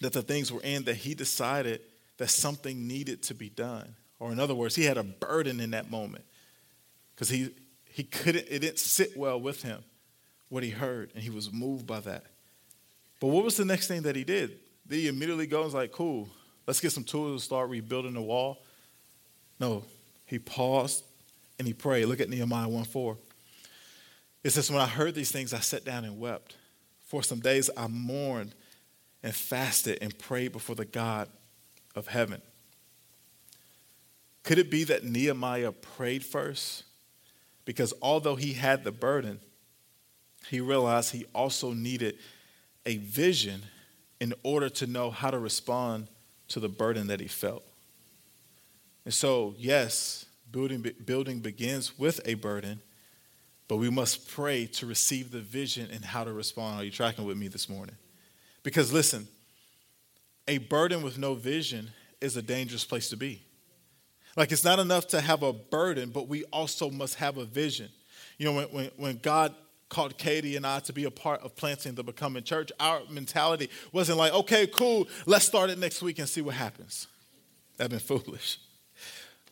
[0.00, 1.80] that the things were in that he decided
[2.18, 3.94] that something needed to be done.
[4.18, 6.24] Or, in other words, he had a burden in that moment
[7.14, 7.50] because he,
[7.84, 9.82] he couldn't, it didn't sit well with him
[10.48, 12.26] what he heard, and he was moved by that.
[13.20, 14.58] But what was the next thing that he did?
[14.86, 16.28] Did he immediately go and was like, cool,
[16.66, 18.62] let's get some tools to start rebuilding the wall?
[19.58, 19.84] No,
[20.26, 21.04] he paused
[21.58, 22.06] and he prayed.
[22.06, 23.16] Look at Nehemiah 1 4.
[24.42, 26.56] It says, When I heard these things, I sat down and wept.
[27.06, 28.54] For some days I mourned
[29.22, 31.28] and fasted and prayed before the God
[31.94, 32.42] of heaven.
[34.42, 36.84] Could it be that Nehemiah prayed first?
[37.64, 39.40] Because although he had the burden,
[40.50, 42.18] he realized he also needed
[42.86, 43.62] a vision
[44.20, 46.08] in order to know how to respond
[46.48, 47.64] to the burden that he felt.
[49.04, 52.80] And so, yes, building, building begins with a burden,
[53.68, 56.80] but we must pray to receive the vision and how to respond.
[56.80, 57.96] Are you tracking with me this morning?
[58.62, 59.26] Because listen,
[60.46, 63.42] a burden with no vision is a dangerous place to be.
[64.36, 67.88] Like it's not enough to have a burden, but we also must have a vision.
[68.38, 69.54] You know, when, when, when God
[69.94, 73.70] called Katie and I to be a part of planting the Becoming Church, our mentality
[73.92, 77.06] wasn't like, okay, cool, let's start it next week and see what happens.
[77.76, 78.58] That'd been foolish.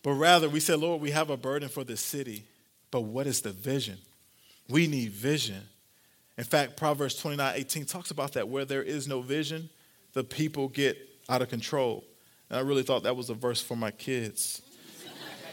[0.02, 2.44] But rather, we said, Lord, we have a burden for this city,
[2.90, 3.98] but what is the vision?
[4.68, 5.62] We need vision.
[6.36, 8.48] In fact, Proverbs 29 18 talks about that.
[8.48, 9.70] Where there is no vision,
[10.12, 12.02] the people get out of control.
[12.50, 14.60] And I really thought that was a verse for my kids.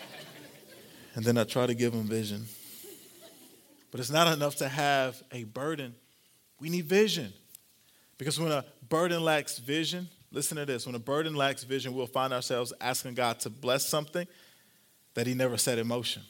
[1.15, 2.45] and then I try to give them vision.
[3.91, 5.95] But it's not enough to have a burden.
[6.59, 7.33] We need vision.
[8.17, 12.05] Because when a burden lacks vision, listen to this when a burden lacks vision, we'll
[12.05, 14.27] find ourselves asking God to bless something
[15.13, 16.21] that He never set in motion.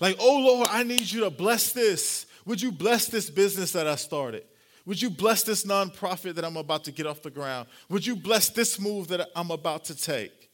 [0.00, 2.26] Like, oh Lord, I need you to bless this.
[2.46, 4.44] Would you bless this business that I started?
[4.86, 7.68] Would you bless this nonprofit that I'm about to get off the ground?
[7.90, 10.48] Would you bless this move that I'm about to take?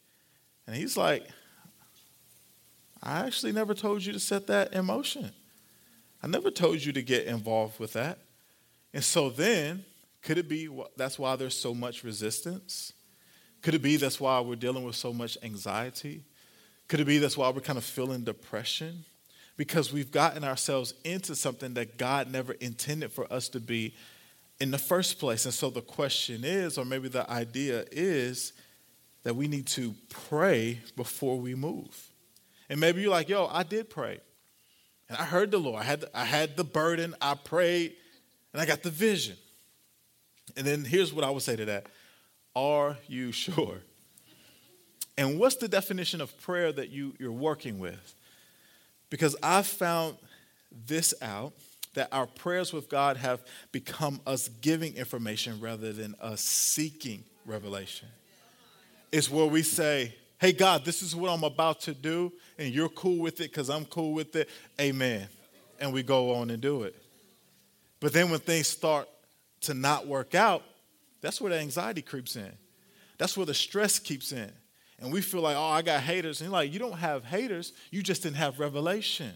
[0.67, 1.25] And he's like,
[3.01, 5.31] I actually never told you to set that in motion.
[6.21, 8.19] I never told you to get involved with that.
[8.93, 9.83] And so then,
[10.21, 12.93] could it be that's why there's so much resistance?
[13.61, 16.23] Could it be that's why we're dealing with so much anxiety?
[16.87, 19.05] Could it be that's why we're kind of feeling depression?
[19.57, 23.95] Because we've gotten ourselves into something that God never intended for us to be
[24.59, 25.45] in the first place.
[25.45, 28.53] And so the question is, or maybe the idea is,
[29.25, 32.11] that we need to pray before we move.
[32.69, 34.19] And maybe you're like, yo, I did pray.
[35.09, 35.81] And I heard the Lord.
[35.81, 37.15] I had, I had the burden.
[37.21, 37.95] I prayed,
[38.53, 39.37] and I got the vision.
[40.57, 41.87] And then here's what I would say to that
[42.55, 43.79] Are you sure?
[45.17, 48.15] And what's the definition of prayer that you, you're working with?
[49.09, 50.17] Because I've found
[50.85, 51.53] this out
[51.93, 53.41] that our prayers with God have
[53.71, 58.09] become us giving information rather than us seeking revelation.
[59.11, 60.13] It's where we say,
[60.45, 63.67] hey, God, this is what I'm about to do, and you're cool with it because
[63.67, 64.47] I'm cool with it.
[64.79, 65.27] Amen.
[65.79, 66.95] And we go on and do it.
[67.99, 69.09] But then when things start
[69.61, 70.61] to not work out,
[71.19, 72.51] that's where the anxiety creeps in.
[73.17, 74.51] That's where the stress keeps in.
[74.99, 76.41] And we feel like, oh, I got haters.
[76.41, 79.33] And you're like, you don't have haters, you just didn't have revelation.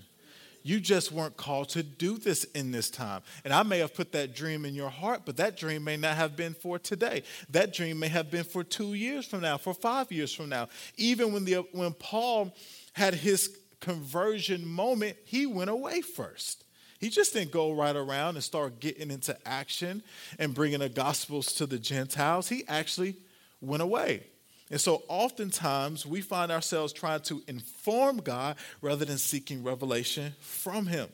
[0.64, 3.22] You just weren't called to do this in this time.
[3.44, 6.16] And I may have put that dream in your heart, but that dream may not
[6.16, 7.24] have been for today.
[7.50, 10.70] That dream may have been for two years from now, for five years from now.
[10.98, 12.54] Even when, the, when Paul
[12.94, 16.66] had his conversion moment, he went away first.
[17.00, 20.04] He just didn't go right around and start getting into action
[20.38, 22.50] and bringing the gospels to the Gentiles.
[22.50, 23.16] He actually
[23.62, 24.28] went away.
[24.72, 30.86] And so oftentimes we find ourselves trying to inform God rather than seeking revelation from
[30.86, 31.10] Him.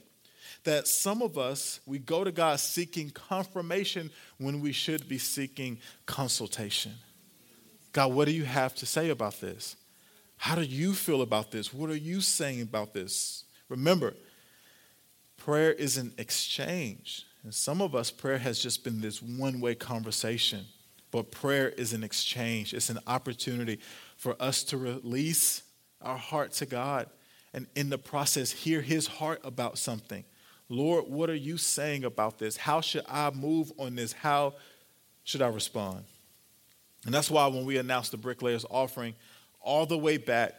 [0.65, 5.78] That some of us, we go to God seeking confirmation when we should be seeking
[6.06, 6.94] consultation.
[7.94, 9.78] God, what do you have to say about this?
[10.38, 11.74] How do you feel about this?
[11.74, 13.46] What are you saying about this?
[13.70, 14.13] Remember,
[15.38, 17.26] prayer is an exchange.
[17.44, 20.65] And some of us, prayer has just been this one way conversation.
[21.15, 23.80] But prayer is an exchange, it's an opportunity
[24.17, 25.63] for us to release
[26.01, 27.08] our heart to God
[27.54, 30.25] and in the process hear his heart about something.
[30.67, 32.58] Lord, what are you saying about this?
[32.58, 34.12] How should I move on this?
[34.12, 34.56] How
[35.23, 36.04] should I respond?
[37.06, 39.15] And that's why when we announced the bricklayers offering
[39.62, 40.51] all the way back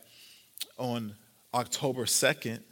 [0.78, 1.16] on
[1.52, 2.62] October 2nd,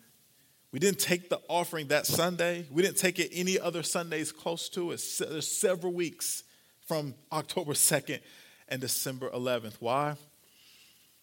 [0.73, 2.65] we didn't take the offering that Sunday.
[2.71, 5.05] We didn't take it any other Sundays close to it.
[5.19, 6.45] There's several weeks
[6.87, 8.21] from October 2nd
[8.69, 9.75] and December 11th.
[9.81, 10.17] Why?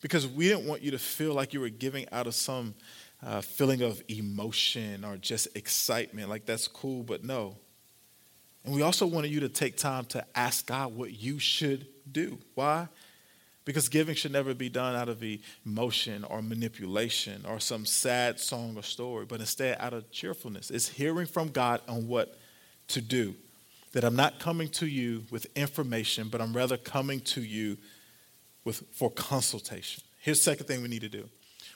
[0.02, 2.74] Because we didn't want you to feel like you were giving out of some
[3.24, 6.30] uh, feeling of emotion or just excitement.
[6.30, 7.56] Like that's cool, but no.
[8.65, 12.39] And we also wanted you to take time to ask God what you should do.
[12.56, 12.88] Why?
[13.63, 15.24] Because giving should never be done out of
[15.65, 20.71] emotion or manipulation or some sad song or story, but instead out of cheerfulness.
[20.71, 22.39] It's hearing from God on what
[22.89, 23.36] to do
[23.93, 27.77] that I'm not coming to you with information, but I'm rather coming to you
[28.63, 30.04] with, for consultation.
[30.19, 31.27] Here's the second thing we need to do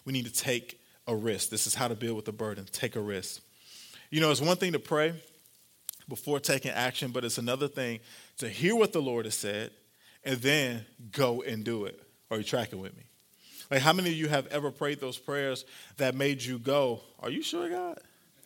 [0.05, 1.49] we need to take a risk.
[1.49, 3.41] This is how to deal with the burden take a risk.
[4.11, 5.13] You know, it's one thing to pray
[6.07, 7.99] before taking action, but it's another thing
[8.37, 9.71] to hear what the Lord has said
[10.23, 12.01] and then go and do it.
[12.29, 13.03] Are you tracking with me?
[13.69, 15.65] Like, how many of you have ever prayed those prayers
[15.97, 17.99] that made you go, Are you sure, God?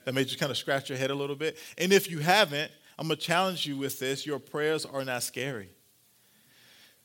[0.05, 1.57] That made you kind of scratch your head a little bit.
[1.77, 5.23] And if you haven't, I'm going to challenge you with this your prayers are not
[5.23, 5.69] scary.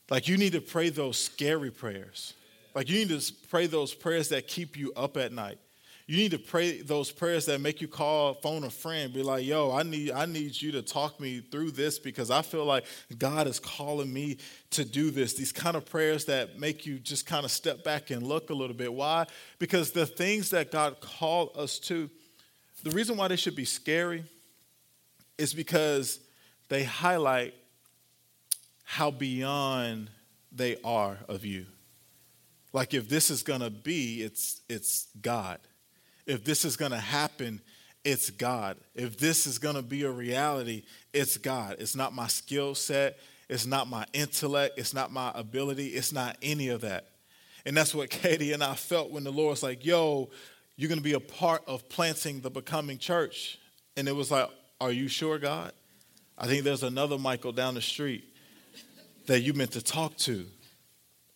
[0.09, 2.33] Like, you need to pray those scary prayers.
[2.75, 5.57] Like, you need to pray those prayers that keep you up at night.
[6.05, 9.45] You need to pray those prayers that make you call, phone a friend, be like,
[9.45, 12.83] yo, I need, I need you to talk me through this because I feel like
[13.17, 14.37] God is calling me
[14.71, 15.33] to do this.
[15.33, 18.53] These kind of prayers that make you just kind of step back and look a
[18.53, 18.93] little bit.
[18.93, 19.27] Why?
[19.59, 22.09] Because the things that God called us to,
[22.83, 24.25] the reason why they should be scary
[25.37, 26.19] is because
[26.69, 27.53] they highlight
[28.83, 30.09] how beyond
[30.51, 31.65] they are of you.
[32.73, 35.59] Like if this is gonna be, it's it's God.
[36.25, 37.61] If this is going to happen,
[38.03, 38.77] it's God.
[38.93, 41.77] If this is going to be a reality, it's God.
[41.79, 43.17] It's not my skill set,
[43.47, 47.09] it's not my intellect, it's not my ability, it's not any of that.
[47.65, 50.29] And that's what Katie and I felt when the Lord was like, yo,
[50.75, 53.59] you're going to be a part of planting the becoming church.
[53.95, 55.71] And it was like, are you sure, God?
[56.37, 58.25] I think there's another Michael down the street
[59.27, 60.45] that you meant to talk to.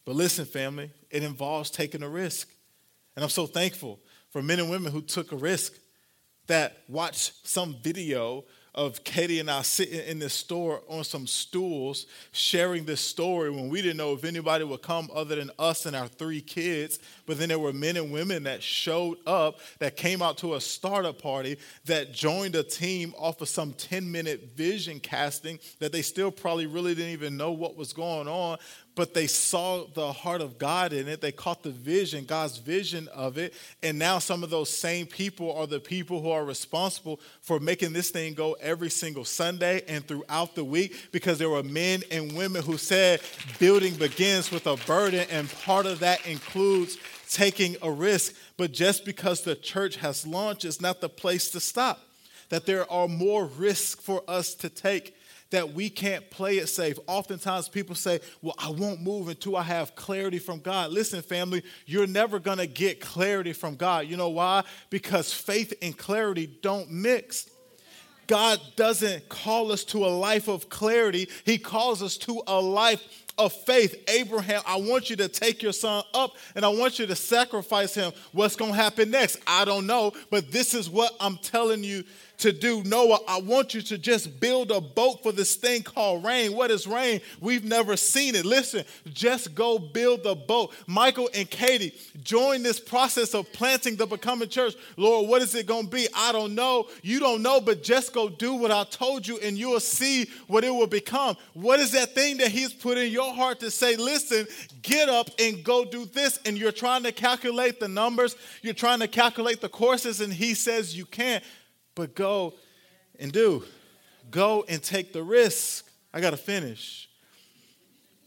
[0.05, 2.49] But listen, family, it involves taking a risk.
[3.15, 3.99] And I'm so thankful
[4.29, 5.73] for men and women who took a risk
[6.47, 8.43] that watched some video
[8.79, 13.67] of Katie and I sitting in this store on some stools sharing this story when
[13.67, 16.97] we didn't know if anybody would come other than us and our three kids.
[17.25, 20.61] But then there were men and women that showed up, that came out to a
[20.61, 26.01] startup party, that joined a team off of some 10 minute vision casting that they
[26.01, 28.59] still probably really didn't even know what was going on
[28.99, 31.21] but they saw the heart of God in it.
[31.21, 33.53] They caught the vision, God's vision of it.
[33.81, 37.93] And now some of those same people are the people who are responsible for making
[37.93, 42.35] this thing go every single Sunday and throughout the week because there were men and
[42.35, 43.21] women who said
[43.57, 46.97] building begins with a burden, and part of that includes
[47.29, 48.33] taking a risk.
[48.57, 52.01] But just because the church has launched is not the place to stop,
[52.49, 55.15] that there are more risks for us to take
[55.51, 56.97] that we can't play it safe.
[57.07, 60.91] Oftentimes people say, Well, I won't move until I have clarity from God.
[60.91, 64.07] Listen, family, you're never gonna get clarity from God.
[64.07, 64.63] You know why?
[64.89, 67.49] Because faith and clarity don't mix.
[68.27, 73.01] God doesn't call us to a life of clarity, He calls us to a life
[73.39, 74.03] of faith.
[74.09, 77.95] Abraham, I want you to take your son up and I want you to sacrifice
[77.95, 78.11] him.
[78.33, 79.39] What's going to happen next?
[79.47, 82.03] I don't know, but this is what I'm telling you
[82.39, 82.83] to do.
[82.83, 86.53] Noah, I want you to just build a boat for this thing called rain.
[86.53, 87.21] What is rain?
[87.39, 88.45] We've never seen it.
[88.45, 90.73] Listen, just go build the boat.
[90.87, 94.75] Michael and Katie, join this process of planting the becoming church.
[94.97, 96.07] Lord, what is it going to be?
[96.15, 96.87] I don't know.
[97.01, 100.63] You don't know, but just go do what I told you and you'll see what
[100.63, 101.35] it will become.
[101.53, 104.47] What is that thing that He's put in your heart to say, listen,
[104.81, 106.39] get up and go do this?
[106.45, 110.53] And you're trying to calculate the numbers, you're trying to calculate the courses, and He
[110.53, 111.43] says you can't
[111.99, 112.53] but go
[113.19, 113.61] and do.
[114.31, 115.85] Go and take the risk.
[116.13, 117.09] I got to finish.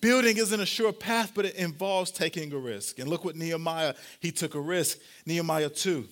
[0.03, 2.99] Building isn't a sure path, but it involves taking a risk.
[2.99, 4.99] And look what Nehemiah, he took a risk.
[5.25, 6.07] Nehemiah 2,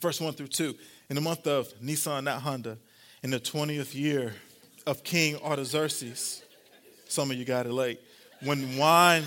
[0.00, 0.74] verse 1 through 2.
[1.10, 2.78] In the month of Nisan, not Honda,
[3.22, 4.32] in the 20th year
[4.86, 6.42] of King Artaxerxes,
[7.06, 8.00] some of you got it late,
[8.42, 9.24] when wine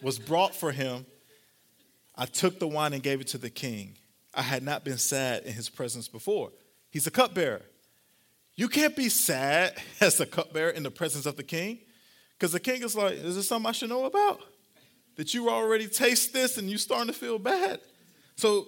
[0.00, 1.06] was brought for him,
[2.14, 3.96] I took the wine and gave it to the king.
[4.36, 6.52] I had not been sad in his presence before.
[6.90, 7.62] He's a cupbearer.
[8.54, 11.78] You can't be sad as a cupbearer in the presence of the king
[12.38, 14.40] because the king is like, is this something I should know about?
[15.16, 17.80] That you already taste this and you starting to feel bad.
[18.36, 18.66] So,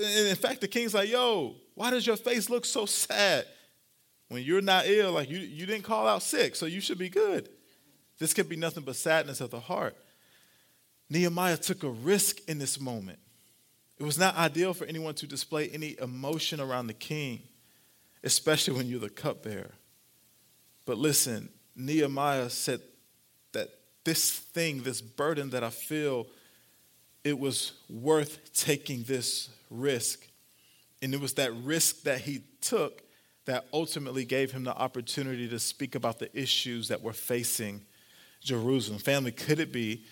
[0.00, 3.44] in fact, the king's like, yo, why does your face look so sad?
[4.28, 7.08] When you're not ill, like you, you didn't call out sick, so you should be
[7.08, 7.48] good.
[8.18, 9.96] This could be nothing but sadness of the heart.
[11.10, 13.18] Nehemiah took a risk in this moment.
[13.98, 17.42] It was not ideal for anyone to display any emotion around the king,
[18.22, 19.72] especially when you're the cupbearer.
[20.86, 22.80] But listen, Nehemiah said
[23.52, 23.68] that
[24.04, 26.26] this thing, this burden that I feel,
[27.24, 30.26] it was worth taking this risk.
[31.02, 33.02] And it was that risk that he took
[33.46, 37.84] that ultimately gave him the opportunity to speak about the issues that were facing
[38.42, 38.98] Jerusalem.
[38.98, 40.04] Family, could it be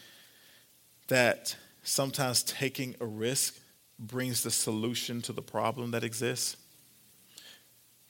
[1.09, 3.61] that sometimes taking a risk
[3.99, 6.57] brings the solution to the problem that exists?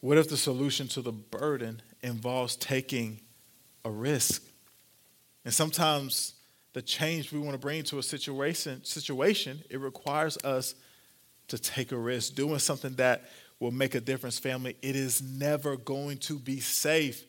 [0.01, 3.21] What if the solution to the burden involves taking
[3.85, 4.43] a risk?
[5.45, 6.35] And sometimes
[6.73, 10.75] the change we want to bring to a situation, situation, it requires us
[11.49, 13.31] to take a risk, doing something that
[13.61, 14.77] will make a difference, family.
[14.83, 17.25] It is never going to be safe,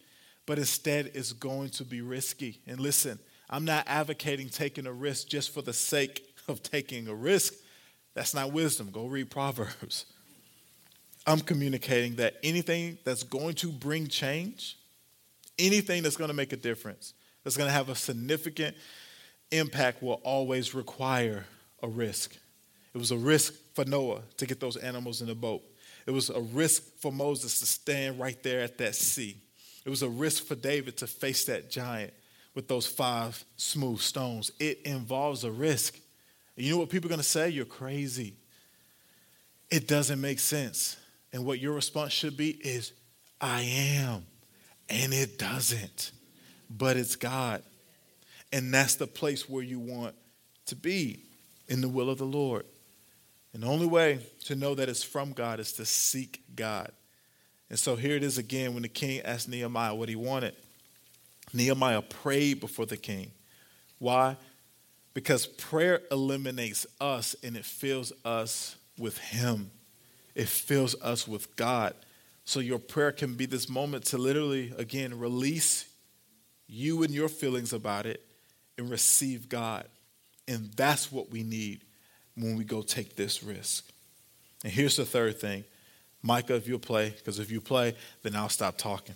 [0.45, 2.59] but instead it's going to be risky.
[2.67, 3.19] And listen,
[3.49, 7.53] I'm not advocating taking a risk just for the sake of taking a risk,
[8.17, 8.89] that's not wisdom.
[8.89, 10.07] Go read Proverbs.
[11.27, 14.75] I'm communicating that anything that's going to bring change,
[15.59, 17.13] anything that's going to make a difference,
[17.43, 18.75] that's going to have a significant
[19.51, 21.45] impact, will always require
[21.83, 22.35] a risk.
[22.95, 25.61] It was a risk for Noah to get those animals in the boat.
[26.07, 29.37] It was a risk for Moses to stand right there at that sea.
[29.85, 32.13] It was a risk for David to face that giant
[32.55, 34.51] with those five smooth stones.
[34.59, 35.99] It involves a risk.
[36.57, 37.49] And you know what people are going to say?
[37.49, 38.33] You're crazy.
[39.69, 40.97] It doesn't make sense.
[41.31, 42.93] And what your response should be is,
[43.39, 44.25] I am.
[44.89, 46.11] And it doesn't.
[46.69, 47.61] But it's God.
[48.51, 50.15] And that's the place where you want
[50.65, 51.19] to be
[51.67, 52.65] in the will of the Lord.
[53.53, 56.91] And the only way to know that it's from God is to seek God.
[57.69, 60.55] And so here it is again when the king asked Nehemiah what he wanted.
[61.53, 63.31] Nehemiah prayed before the king.
[63.99, 64.37] Why?
[65.17, 69.71] Because prayer eliminates us and it fills us with him.
[70.35, 71.95] It fills us with God.
[72.45, 75.89] So your prayer can be this moment to literally, again, release
[76.67, 78.23] you and your feelings about it
[78.77, 79.87] and receive God.
[80.47, 81.81] And that's what we need
[82.35, 83.89] when we go take this risk.
[84.63, 85.63] And here's the third thing
[86.21, 89.15] Micah, if you'll play, because if you play, then I'll stop talking.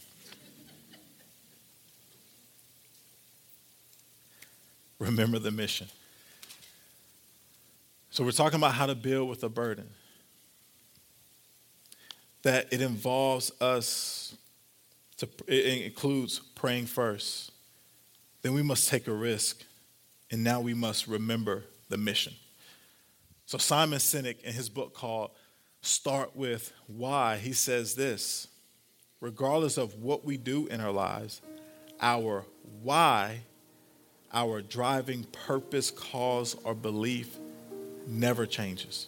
[5.02, 5.88] Remember the mission.
[8.12, 9.90] So, we're talking about how to build with a burden.
[12.44, 14.36] That it involves us,
[15.18, 17.52] to, it includes praying first.
[18.44, 19.64] Then we must take a risk.
[20.30, 22.34] And now we must remember the mission.
[23.48, 25.32] So, Simon Sinek, in his book called
[25.82, 28.48] Start with Why, he says this
[29.20, 31.42] regardless of what we do in our lives,
[32.02, 32.46] our
[32.84, 33.42] why,
[34.34, 37.38] our driving purpose, cause, or belief
[38.08, 39.08] never changes.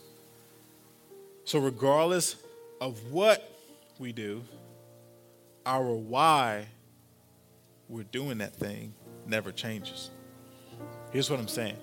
[1.46, 2.36] So, regardless
[2.80, 3.58] of what
[4.00, 4.44] we do,
[5.66, 6.68] our why
[7.90, 8.94] we're doing that thing
[9.26, 10.10] never changes.
[11.12, 11.78] Here's what I'm saying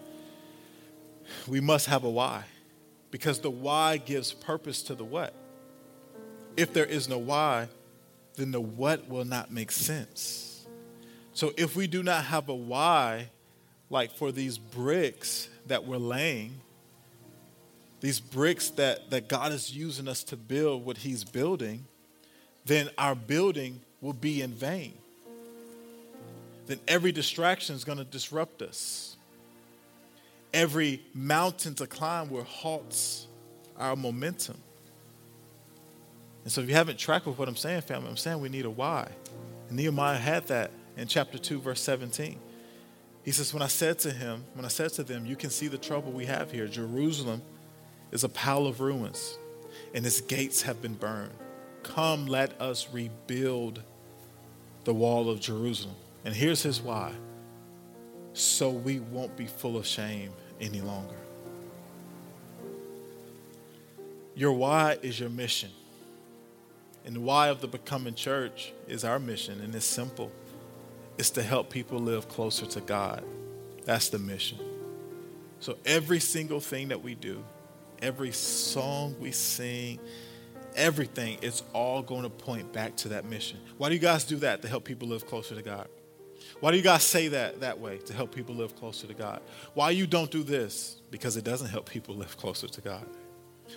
[1.46, 2.44] we must have a why
[3.10, 5.34] because the why gives purpose to the what.
[6.56, 7.68] If there is no why,
[8.34, 10.49] then the what will not make sense.
[11.32, 13.30] So if we do not have a why,
[13.88, 16.60] like for these bricks that we're laying,
[18.00, 21.84] these bricks that, that God is using us to build what He's building,
[22.64, 24.94] then our building will be in vain.
[26.66, 29.16] Then every distraction is going to disrupt us
[30.52, 33.26] every mountain to climb will halts
[33.76, 34.58] our momentum.
[36.44, 38.64] And so if you haven't tracked with what I'm saying, family, I'm saying we need
[38.64, 39.08] a why.
[39.68, 42.38] And Nehemiah had that in chapter 2, verse 17.
[43.24, 45.68] He says, When I said to him, when I said to them, you can see
[45.68, 46.66] the trouble we have here.
[46.66, 47.42] Jerusalem
[48.12, 49.38] is a pile of ruins,
[49.94, 51.32] and its gates have been burned.
[51.82, 53.82] Come, let us rebuild
[54.84, 55.96] the wall of Jerusalem.
[56.24, 57.12] And here's his why
[58.32, 61.16] so we won't be full of shame any longer.
[64.34, 65.70] Your why is your mission.
[67.04, 70.30] And the why of the Becoming Church is our mission, and it's simple
[71.20, 73.22] it's to help people live closer to God.
[73.84, 74.58] That's the mission.
[75.60, 77.44] So every single thing that we do,
[78.00, 80.00] every song we sing,
[80.74, 83.58] everything, it's all going to point back to that mission.
[83.76, 85.88] Why do you guys do that to help people live closer to God?
[86.60, 89.42] Why do you guys say that that way to help people live closer to God?
[89.74, 91.02] Why you don't do this?
[91.10, 93.06] Because it doesn't help people live closer to God.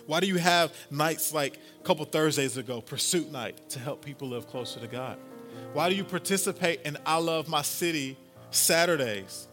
[0.06, 4.30] Why do you have nights like a couple Thursdays ago, Pursuit Night, to help people
[4.30, 5.20] live closer to God?
[5.74, 8.18] Why do you participate in I Love My City
[8.52, 9.48] Saturdays?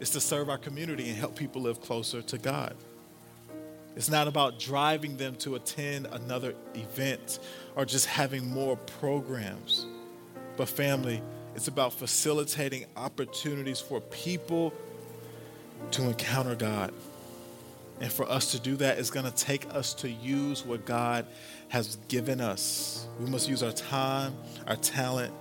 [0.00, 2.76] It's to serve our community and help people live closer to God.
[3.96, 7.38] It's not about driving them to attend another event
[7.76, 9.86] or just having more programs.
[10.56, 11.22] But, family,
[11.54, 14.72] it's about facilitating opportunities for people
[15.92, 16.92] to encounter God.
[18.00, 21.26] And for us to do that is going to take us to use what God
[21.68, 23.06] has given us.
[23.20, 24.34] We must use our time,
[24.66, 25.32] our talent,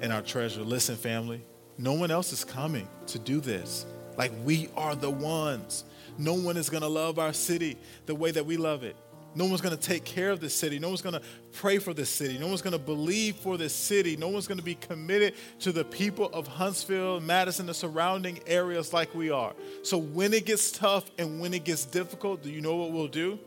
[0.00, 0.62] and our treasure.
[0.62, 1.42] Listen, family,
[1.78, 3.86] no one else is coming to do this.
[4.16, 5.84] Like we are the ones.
[6.18, 7.76] No one is going to love our city
[8.06, 8.96] the way that we love it.
[9.34, 10.78] No one's going to take care of this city.
[10.78, 11.20] No one's going to
[11.52, 12.38] pray for this city.
[12.38, 14.16] No one's going to believe for this city.
[14.16, 18.94] No one's going to be committed to the people of Huntsville, Madison, the surrounding areas
[18.94, 19.52] like we are.
[19.82, 23.08] So when it gets tough and when it gets difficult, do you know what we'll
[23.08, 23.38] do?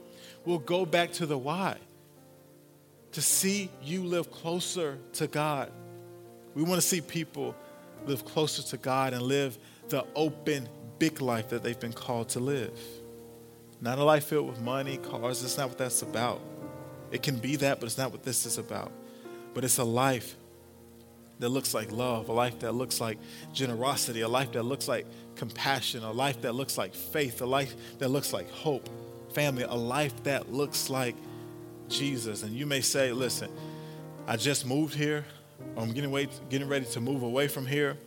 [0.45, 1.77] We'll go back to the why
[3.13, 5.71] to see you live closer to God.
[6.59, 7.55] We want to see people
[8.05, 9.57] live closer to God and live
[9.87, 10.67] the open,
[10.99, 12.77] big life that they've been called to live.
[13.79, 15.41] Not a life filled with money, cars.
[15.41, 16.41] That's not what that's about.
[17.11, 18.91] It can be that, but it's not what this is about.
[19.53, 20.35] But it's a life
[21.39, 23.19] that looks like love, a life that looks like
[23.53, 25.05] generosity, a life that looks like
[25.37, 28.89] compassion, a life that looks like faith, a life that looks like hope,
[29.31, 31.15] family, a life that looks like
[31.87, 32.43] Jesus.
[32.43, 33.49] And you may say, listen,
[34.27, 35.23] I just moved here,
[35.75, 37.97] or I'm getting, away, getting ready to move away from here,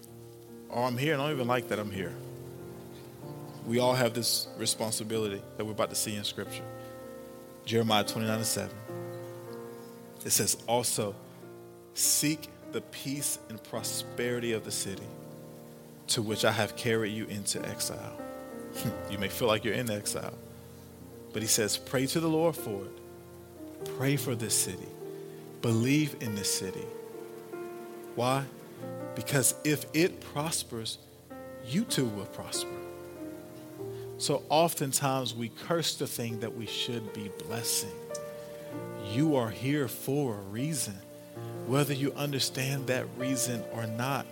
[0.69, 2.15] or I'm here and I don't even like that I'm here.
[3.67, 6.65] We all have this responsibility that we're about to see in Scripture.
[7.65, 8.71] Jeremiah 29 and 7.
[10.25, 11.15] It says, also,
[11.95, 15.07] seek the peace and prosperity of the city
[16.09, 18.19] to which I have carried you into exile.
[18.79, 20.35] Hmm, you may feel like you're in exile,
[21.33, 23.95] but he says, pray to the Lord for it.
[23.97, 24.89] Pray for this city.
[25.61, 26.85] Believe in this city.
[28.15, 28.45] Why?
[29.15, 30.99] Because if it prospers,
[31.67, 32.71] you too will prosper.
[34.19, 37.91] So oftentimes we curse the thing that we should be blessing.
[39.13, 40.95] You are here for a reason,
[41.67, 44.27] whether you understand that reason or not.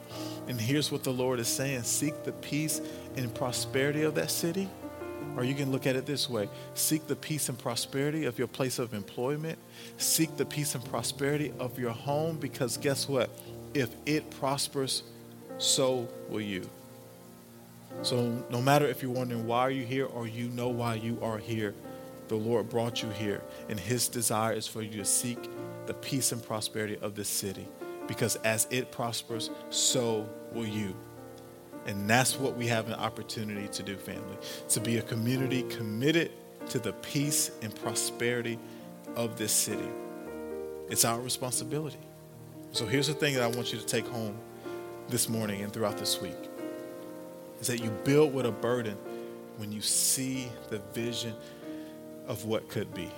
[0.47, 2.81] And here's what the Lord is saying seek the peace
[3.17, 4.69] and prosperity of that city.
[5.37, 8.49] Or you can look at it this way seek the peace and prosperity of your
[8.49, 9.59] place of employment,
[9.97, 13.31] seek the peace and prosperity of your home, because guess what?
[13.75, 15.03] If it prospers,
[15.59, 16.69] so will you.
[18.03, 21.19] So no matter if you're wondering why are you here or you know why you
[21.23, 21.75] are here,
[22.29, 25.39] the Lord brought you here, and His desire is for you to seek
[25.87, 27.67] the peace and prosperity of this city.
[28.07, 30.95] Because as it prospers, so will you.
[31.87, 34.37] And that's what we have an opportunity to do, family.
[34.69, 36.31] To be a community committed
[36.69, 38.59] to the peace and prosperity
[39.17, 39.89] of this city.
[40.89, 41.99] It's our responsibility.
[42.73, 44.39] So here's the thing that I want you to take home
[45.09, 46.37] this morning and throughout this week
[47.61, 48.97] is that you build with a burden
[49.57, 51.35] when you see the vision
[52.29, 53.11] of what could be.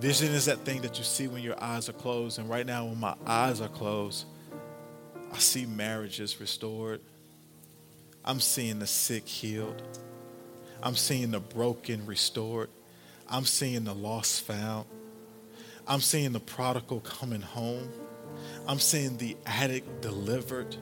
[0.00, 2.38] Vision is that thing that you see when your eyes are closed.
[2.38, 4.24] And right now, when my eyes are closed,
[5.32, 7.00] I see marriages restored.
[8.24, 9.82] I'm seeing the sick healed.
[10.82, 12.70] I'm seeing the broken restored.
[13.28, 14.86] I'm seeing the lost found.
[15.86, 17.90] I'm seeing the prodigal coming home.
[18.68, 20.76] I'm seeing the addict delivered.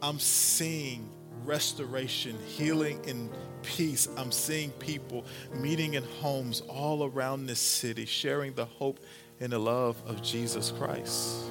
[0.00, 1.08] I'm seeing
[1.44, 3.30] restoration, healing, and
[3.62, 4.08] peace.
[4.16, 9.00] I'm seeing people meeting in homes all around this city, sharing the hope
[9.40, 11.44] and the love of Jesus Christ.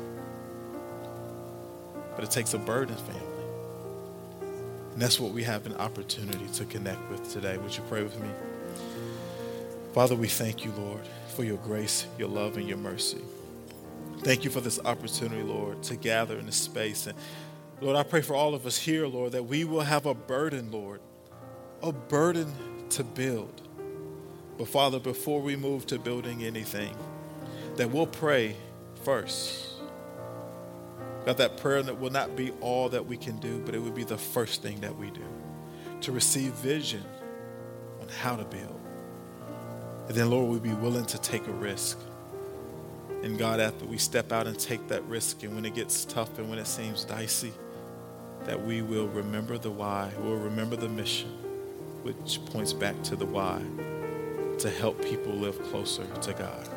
[2.15, 3.22] But it takes a burden, family.
[4.93, 7.57] And that's what we have an opportunity to connect with today.
[7.57, 8.30] Would you pray with me?
[9.93, 11.07] Father, we thank you, Lord,
[11.42, 13.18] for your grace, your love, and your mercy.
[14.20, 17.18] Thank you for this opportunity, Lord, to gather in this space and
[17.82, 20.70] Lord, I pray for all of us here, Lord, that we will have a burden,
[20.70, 21.02] Lord,
[21.82, 22.54] a burden
[22.92, 23.60] to build.
[24.60, 26.96] But Father, before we move to building anything,
[27.78, 28.56] that we'll pray
[29.04, 29.68] first.
[31.26, 33.96] God, that prayer that will not be all that we can do, but it would
[33.96, 35.26] be the first thing that we do
[36.02, 37.04] to receive vision
[38.00, 38.80] on how to build.
[40.12, 41.97] Then, Lord, we'll be willing to take a risk.
[43.24, 46.38] And God, after we step out and take that risk, and when it gets tough
[46.38, 47.53] and when it seems dicey,
[48.45, 51.30] that we will remember the why, we'll remember the mission,
[52.03, 53.62] which points back to the why
[54.59, 56.68] to help people live closer to God.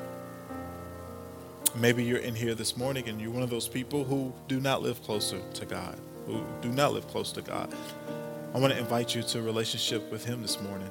[1.75, 4.81] Maybe you're in here this morning and you're one of those people who do not
[4.81, 7.75] live closer to God, who do not live close to God.
[8.55, 10.91] I want to invite you to a relationship with Him this morning.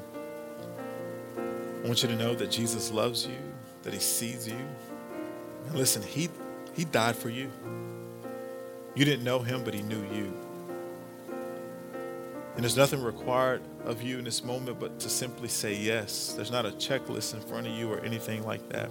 [1.83, 3.37] I want you to know that Jesus loves you,
[3.83, 4.57] that He sees you.
[5.67, 6.29] And listen, He,
[6.73, 7.51] he died for you.
[8.95, 10.33] You didn't know Him, but He knew you.
[12.55, 16.33] And there's nothing required of you in this moment but to simply say yes.
[16.33, 18.89] There's not a checklist in front of you or anything like that.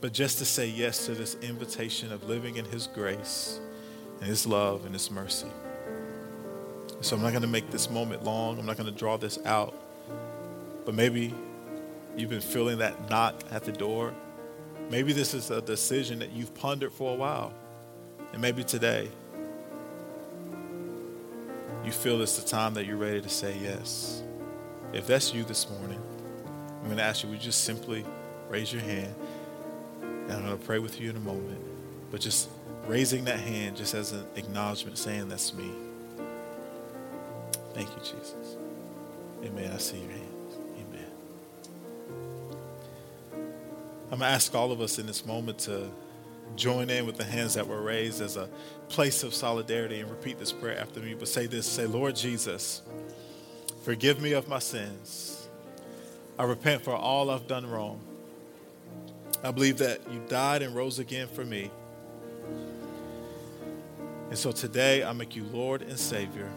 [0.00, 3.60] But just to say yes to this invitation of living in His grace
[4.18, 5.48] and His love and His mercy.
[7.02, 8.58] So I'm not going to make this moment long.
[8.58, 9.74] I'm not going to draw this out.
[10.84, 11.34] But maybe
[12.16, 14.14] you've been feeling that knock at the door.
[14.90, 17.52] Maybe this is a decision that you've pondered for a while.
[18.32, 19.08] And maybe today
[21.84, 24.22] you feel it's the time that you're ready to say yes.
[24.92, 26.00] If that's you this morning,
[26.80, 28.04] I'm going to ask you, would you just simply
[28.48, 29.14] raise your hand?
[30.02, 31.60] And I'm going to pray with you in a moment.
[32.10, 32.48] But just
[32.86, 35.70] raising that hand just as an acknowledgement saying, that's me.
[37.74, 38.56] Thank you, Jesus.
[39.44, 39.70] Amen.
[39.72, 40.29] I see your hands.
[44.10, 45.88] I'm going to ask all of us in this moment to
[46.56, 48.48] join in with the hands that were raised as a
[48.88, 51.14] place of solidarity and repeat this prayer after me.
[51.14, 52.82] But say this say, Lord Jesus,
[53.84, 55.48] forgive me of my sins.
[56.36, 58.00] I repent for all I've done wrong.
[59.44, 61.70] I believe that you died and rose again for me.
[64.28, 66.50] And so today I make you Lord and Savior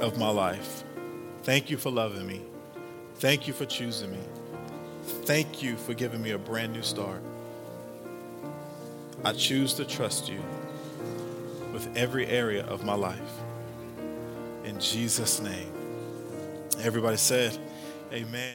[0.00, 0.84] of my life.
[1.42, 2.42] Thank you for loving me.
[3.16, 4.18] Thank you for choosing me.
[5.02, 7.22] Thank you for giving me a brand new start.
[9.24, 10.42] I choose to trust you
[11.72, 13.18] with every area of my life.
[14.64, 15.72] In Jesus' name.
[16.80, 17.56] Everybody said,
[18.12, 18.50] Amen.